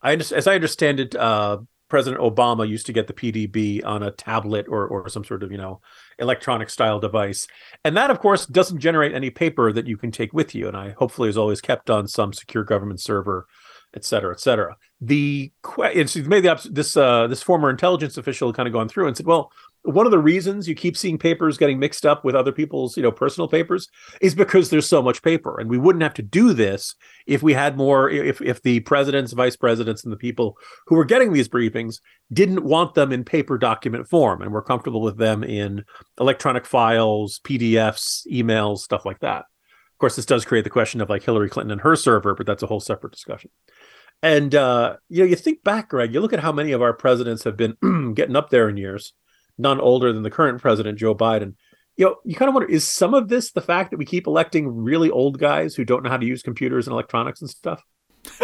I 0.04 0.14
as 0.14 0.46
I 0.48 0.54
understand 0.54 1.00
it, 1.00 1.16
uh, 1.16 1.60
President 1.90 2.22
Obama 2.22 2.68
used 2.68 2.86
to 2.88 2.94
get 2.94 3.08
the 3.08 3.14
PDB 3.14 3.84
on 3.84 4.04
a 4.04 4.12
tablet 4.12 4.68
or 4.70 4.88
or 4.88 5.10
some 5.10 5.24
sort 5.24 5.42
of 5.42 5.52
you 5.52 5.58
know 5.58 5.82
electronic 6.20 6.70
style 6.70 7.00
device, 7.00 7.48
and 7.84 7.98
that 7.98 8.12
of 8.12 8.20
course 8.20 8.46
doesn't 8.46 8.80
generate 8.80 9.16
any 9.16 9.32
paper 9.32 9.72
that 9.72 9.88
you 9.88 9.98
can 9.98 10.12
take 10.12 10.34
with 10.34 10.54
you, 10.54 10.68
and 10.68 10.78
I 10.78 10.92
hopefully 10.92 11.30
is 11.30 11.38
always 11.38 11.62
kept 11.62 11.90
on 11.90 12.08
some 12.08 12.34
secure 12.34 12.64
government 12.64 13.00
server 13.00 13.48
et 13.96 14.04
cetera, 14.04 14.34
et 14.34 14.40
cetera. 14.40 14.76
The 15.02 15.52
it's 15.78 16.16
made 16.16 16.44
the 16.44 16.70
this 16.70 16.98
uh, 16.98 17.28
this 17.28 17.42
former 17.42 17.70
intelligence 17.70 18.18
official 18.18 18.52
kind 18.54 18.68
of 18.68 18.74
gone 18.74 18.90
through 18.90 19.08
and 19.08 19.16
said, 19.16 19.26
well, 19.26 19.52
one 19.86 20.08
of 20.08 20.12
the 20.12 20.20
reasons 20.20 20.68
you 20.68 20.74
keep 20.74 20.98
seeing 20.98 21.18
papers 21.18 21.58
getting 21.58 21.78
mixed 21.78 22.06
up 22.06 22.26
with 22.26 22.36
other 22.36 22.52
people's 22.52 22.98
you 22.98 23.04
know 23.04 23.12
personal 23.12 23.48
papers 23.48 23.88
is 24.20 24.34
because 24.34 24.70
there's 24.70 24.90
so 24.90 25.02
much 25.02 25.22
paper 25.22 25.60
and 25.60 25.70
we 25.70 25.78
wouldn't 25.78 26.04
have 26.04 26.14
to 26.14 26.24
do 26.24 26.54
this 26.54 26.96
if 27.28 27.44
we 27.44 27.54
had 27.54 27.78
more 27.78 28.10
if 28.10 28.42
if 28.42 28.62
the 28.64 28.80
presidents 28.82 29.34
vice 29.34 29.56
presidents 29.56 30.04
and 30.04 30.12
the 30.12 30.18
people 30.18 30.58
who 30.88 30.96
were 30.96 31.06
getting 31.06 31.34
these 31.34 31.48
briefings 31.48 32.00
didn't 32.34 32.64
want 32.64 32.96
them 32.96 33.12
in 33.12 33.24
paper 33.24 33.58
document 33.58 34.08
form 34.08 34.42
and 34.42 34.52
were 34.52 34.62
comfortable 34.62 35.02
with 35.02 35.18
them 35.18 35.44
in 35.44 35.84
electronic 36.20 36.66
files 36.66 37.40
pdfs 37.44 38.26
emails 38.32 38.80
stuff 38.80 39.06
like 39.06 39.20
that. 39.20 39.40
Of 39.94 40.00
course 40.00 40.16
this 40.16 40.26
does 40.26 40.46
create 40.46 40.64
the 40.64 40.70
question 40.70 41.00
of 41.00 41.10
like 41.10 41.24
hillary 41.24 41.50
clinton 41.50 41.72
and 41.72 41.82
her 41.82 41.96
server 41.96 42.34
but 42.34 42.48
that's 42.48 42.64
a 42.64 42.68
whole 42.68 42.80
separate 42.82 43.14
discussion. 43.14 43.52
And 44.24 44.56
uh, 44.56 44.96
you 45.10 45.20
know 45.20 45.30
you 45.30 45.36
think 45.36 45.64
back 45.64 45.90
greg 45.90 46.14
you 46.14 46.22
look 46.22 46.34
at 46.34 46.40
how 46.40 46.52
many 46.52 46.72
of 46.72 46.82
our 46.82 46.94
presidents 46.94 47.44
have 47.44 47.56
been 47.56 48.14
getting 48.16 48.36
up 48.36 48.50
there 48.50 48.68
in 48.68 48.78
years 48.78 49.14
none 49.58 49.80
older 49.80 50.12
than 50.12 50.24
the 50.24 50.30
current 50.30 50.62
president, 50.62 51.00
Joe 51.00 51.16
Biden. 51.16 51.56
you 51.98 52.06
know, 52.06 52.18
you 52.24 52.36
kind 52.36 52.50
of 52.50 52.56
wonder 52.56 52.70
is 52.70 52.88
some 52.88 53.14
of 53.14 53.30
this 53.30 53.52
the 53.52 53.62
fact 53.62 53.92
that 53.92 53.98
we 53.98 54.06
keep 54.06 54.28
electing 54.28 54.68
really 54.68 55.10
old 55.10 55.40
guys 55.40 55.76
who 55.76 55.86
don't 55.86 56.04
know 56.04 56.10
how 56.10 56.18
to 56.18 56.26
use 56.26 56.42
computers 56.42 56.88
and 56.88 56.94
electronics 56.94 57.42
and 57.42 57.50
stuff? 57.50 57.84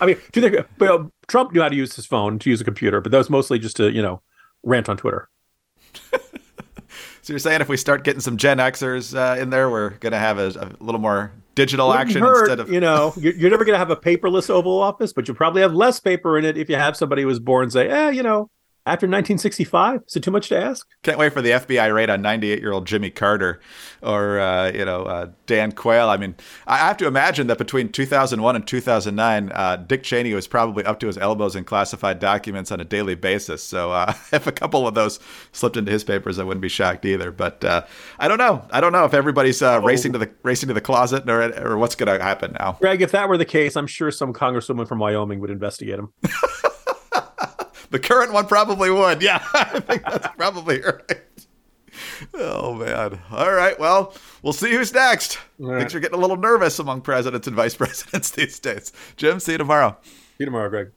I 0.00 0.06
mean, 0.06 0.16
do 0.32 0.40
you 0.40 0.50
think 0.50 1.10
Trump 1.26 1.52
knew 1.52 1.62
how 1.62 1.68
to 1.68 1.76
use 1.76 1.96
his 1.96 2.06
phone 2.06 2.38
to 2.40 2.50
use 2.50 2.60
a 2.60 2.64
computer, 2.64 3.00
but 3.00 3.12
that 3.12 3.18
was 3.18 3.30
mostly 3.30 3.58
just 3.58 3.76
to, 3.76 3.90
you 3.90 4.02
know, 4.02 4.22
rant 4.62 4.88
on 4.88 4.96
Twitter. 4.96 5.28
so 6.12 7.32
you're 7.32 7.38
saying 7.38 7.62
if 7.62 7.68
we 7.68 7.76
start 7.76 8.04
getting 8.04 8.20
some 8.20 8.36
Gen 8.36 8.58
Xers 8.58 9.16
uh, 9.16 9.40
in 9.40 9.50
there, 9.50 9.70
we're 9.70 9.90
going 9.90 10.12
to 10.12 10.18
have 10.18 10.38
a, 10.38 10.48
a, 10.48 10.84
little 10.84 11.00
more 11.00 11.32
digital 11.54 11.88
Wouldn't 11.88 12.08
action 12.08 12.20
hurt, 12.20 12.42
instead 12.42 12.60
of 12.60 12.70
you 12.70 12.80
know, 12.80 13.14
you're, 13.16 13.34
you're 13.34 13.50
never 13.50 13.64
going 13.64 13.74
to 13.74 13.78
have 13.78 13.90
a 13.90 13.96
paperless 13.96 14.50
Oval 14.50 14.82
Office, 14.82 15.12
but 15.12 15.26
you'll 15.26 15.36
probably 15.36 15.62
have 15.62 15.72
less 15.72 16.00
paper 16.00 16.38
in 16.38 16.44
it 16.44 16.58
if 16.58 16.68
you 16.68 16.76
have 16.76 16.96
somebody 16.96 17.22
who 17.22 17.28
was 17.28 17.40
born 17.40 17.70
say, 17.70 17.88
eh, 17.88 18.10
you 18.10 18.22
know, 18.22 18.50
after 18.86 19.06
1965? 19.06 20.02
Is 20.06 20.16
it 20.16 20.22
too 20.22 20.30
much 20.30 20.48
to 20.48 20.56
ask? 20.56 20.86
Can't 21.02 21.18
wait 21.18 21.32
for 21.32 21.42
the 21.42 21.50
FBI 21.50 21.92
raid 21.92 22.08
on 22.08 22.22
98 22.22 22.60
year 22.60 22.72
old 22.72 22.86
Jimmy 22.86 23.10
Carter 23.10 23.60
or, 24.00 24.38
uh, 24.38 24.70
you 24.70 24.84
know, 24.84 25.02
uh, 25.02 25.30
Dan 25.46 25.72
Quayle. 25.72 26.08
I 26.08 26.16
mean, 26.16 26.36
I 26.68 26.78
have 26.78 26.96
to 26.98 27.06
imagine 27.08 27.48
that 27.48 27.58
between 27.58 27.90
2001 27.90 28.56
and 28.56 28.66
2009, 28.66 29.52
uh, 29.52 29.76
Dick 29.76 30.04
Cheney 30.04 30.32
was 30.34 30.46
probably 30.46 30.84
up 30.84 31.00
to 31.00 31.08
his 31.08 31.18
elbows 31.18 31.56
in 31.56 31.64
classified 31.64 32.20
documents 32.20 32.70
on 32.70 32.80
a 32.80 32.84
daily 32.84 33.16
basis. 33.16 33.62
So 33.62 33.90
uh, 33.90 34.14
if 34.32 34.46
a 34.46 34.52
couple 34.52 34.86
of 34.86 34.94
those 34.94 35.18
slipped 35.50 35.76
into 35.76 35.90
his 35.90 36.04
papers, 36.04 36.38
I 36.38 36.44
wouldn't 36.44 36.62
be 36.62 36.68
shocked 36.68 37.04
either. 37.04 37.32
But 37.32 37.64
uh, 37.64 37.84
I 38.20 38.28
don't 38.28 38.38
know. 38.38 38.64
I 38.70 38.80
don't 38.80 38.92
know 38.92 39.04
if 39.04 39.14
everybody's 39.14 39.62
uh, 39.62 39.76
oh. 39.76 39.82
racing 39.82 40.12
to 40.12 40.18
the 40.18 40.30
racing 40.44 40.68
to 40.68 40.74
the 40.74 40.80
closet 40.80 41.28
or, 41.28 41.42
or 41.58 41.76
what's 41.76 41.96
going 41.96 42.16
to 42.16 42.22
happen 42.22 42.56
now. 42.60 42.76
Greg, 42.80 43.02
if 43.02 43.10
that 43.10 43.28
were 43.28 43.36
the 43.36 43.44
case, 43.44 43.76
I'm 43.76 43.88
sure 43.88 44.12
some 44.12 44.32
congresswoman 44.32 44.86
from 44.86 45.00
Wyoming 45.00 45.40
would 45.40 45.50
investigate 45.50 45.98
him. 45.98 46.12
The 47.90 47.98
current 47.98 48.32
one 48.32 48.46
probably 48.46 48.90
would. 48.90 49.22
Yeah, 49.22 49.44
I 49.54 49.80
think 49.80 50.02
that's 50.02 50.28
probably 50.36 50.80
right. 50.80 51.20
Oh 52.34 52.74
man. 52.74 53.18
All 53.30 53.52
right. 53.52 53.78
Well, 53.78 54.14
we'll 54.42 54.52
see 54.52 54.70
who's 54.72 54.92
next. 54.92 55.38
Right. 55.58 55.78
Things 55.80 55.94
are 55.94 56.00
getting 56.00 56.18
a 56.18 56.20
little 56.20 56.36
nervous 56.36 56.78
among 56.78 57.00
presidents 57.02 57.46
and 57.46 57.56
vice 57.56 57.74
presidents 57.76 58.30
these 58.30 58.58
days. 58.58 58.92
Jim, 59.16 59.40
see 59.40 59.52
you 59.52 59.58
tomorrow. 59.58 59.96
See 60.02 60.10
you 60.40 60.46
tomorrow, 60.46 60.68
Greg. 60.68 60.90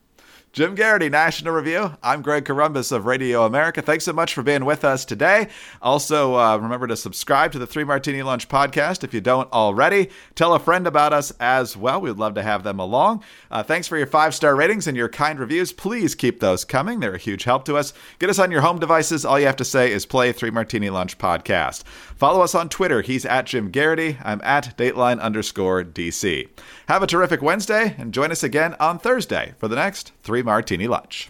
Jim 0.52 0.74
Geraghty, 0.74 1.10
National 1.10 1.54
Review. 1.54 1.96
I'm 2.02 2.24
Greg 2.24 2.44
Corombos 2.44 2.92
of 2.92 3.06
Radio 3.06 3.46
America. 3.46 3.84
Thanks 3.84 4.06
so 4.06 4.14
much 4.14 4.34
for 4.34 4.42
being 4.42 4.66
with 4.66 4.84
us 4.84 5.06
today. 5.06 5.48
Also, 5.80 6.36
uh, 6.36 6.58
remember 6.58 6.88
to 6.88 6.98
subscribe 6.98 7.52
to 7.52 7.60
the 7.60 7.68
Three 7.68 7.84
Martini 7.84 8.24
Lunch 8.24 8.50
podcast 8.50 9.04
if 9.04 9.14
you 9.14 9.22
don't 9.22 9.52
already. 9.54 10.10
Tell 10.34 10.56
a 10.56 10.60
friend 10.60 10.88
about 10.88 11.14
us 11.14 11.32
as 11.40 11.78
well. 11.78 12.02
We'd 12.02 12.18
love 12.18 12.34
to 12.34 12.42
have 12.42 12.64
them 12.64 12.80
along. 12.80 13.24
Uh, 13.52 13.62
thanks 13.62 13.88
for 13.88 13.96
your 13.96 14.08
five 14.08 14.34
star 14.34 14.56
ratings 14.56 14.88
and 14.88 14.98
your 14.98 15.08
kind 15.08 15.38
reviews. 15.38 15.72
Please 15.72 16.16
keep 16.16 16.40
those 16.40 16.66
coming. 16.66 17.00
They're 17.00 17.14
a 17.14 17.20
huge 17.20 17.44
help 17.44 17.64
to 17.66 17.78
us. 17.78 17.94
Get 18.18 18.32
us 18.32 18.40
on 18.40 18.50
your 18.50 18.62
home 18.62 18.80
devices. 18.80 19.26
All 19.26 19.40
you 19.40 19.46
have 19.46 19.56
to 19.58 19.66
say 19.66 19.92
is 19.92 20.08
play 20.08 20.32
Three 20.32 20.50
Martini 20.50 20.90
Lunch 20.90 21.20
podcast. 21.20 21.84
Follow 22.16 22.42
us 22.42 22.56
on 22.56 22.70
Twitter. 22.70 23.04
He's 23.04 23.24
at 23.24 23.46
Jim 23.46 23.72
Geraghty. 23.72 24.18
I'm 24.24 24.42
at 24.44 24.76
Dateline 24.78 25.22
underscore 25.22 25.84
DC. 25.84 26.50
Have 26.88 27.04
a 27.04 27.08
terrific 27.08 27.44
Wednesday 27.44 27.96
and 28.00 28.12
join 28.12 28.32
us 28.32 28.42
again 28.42 28.76
on 28.80 28.98
Thursday 28.98 29.54
for 29.60 29.68
the 29.68 29.76
next 29.76 30.12
Three 30.24 30.39
Martini 30.44 30.88
Lunch. 30.88 31.30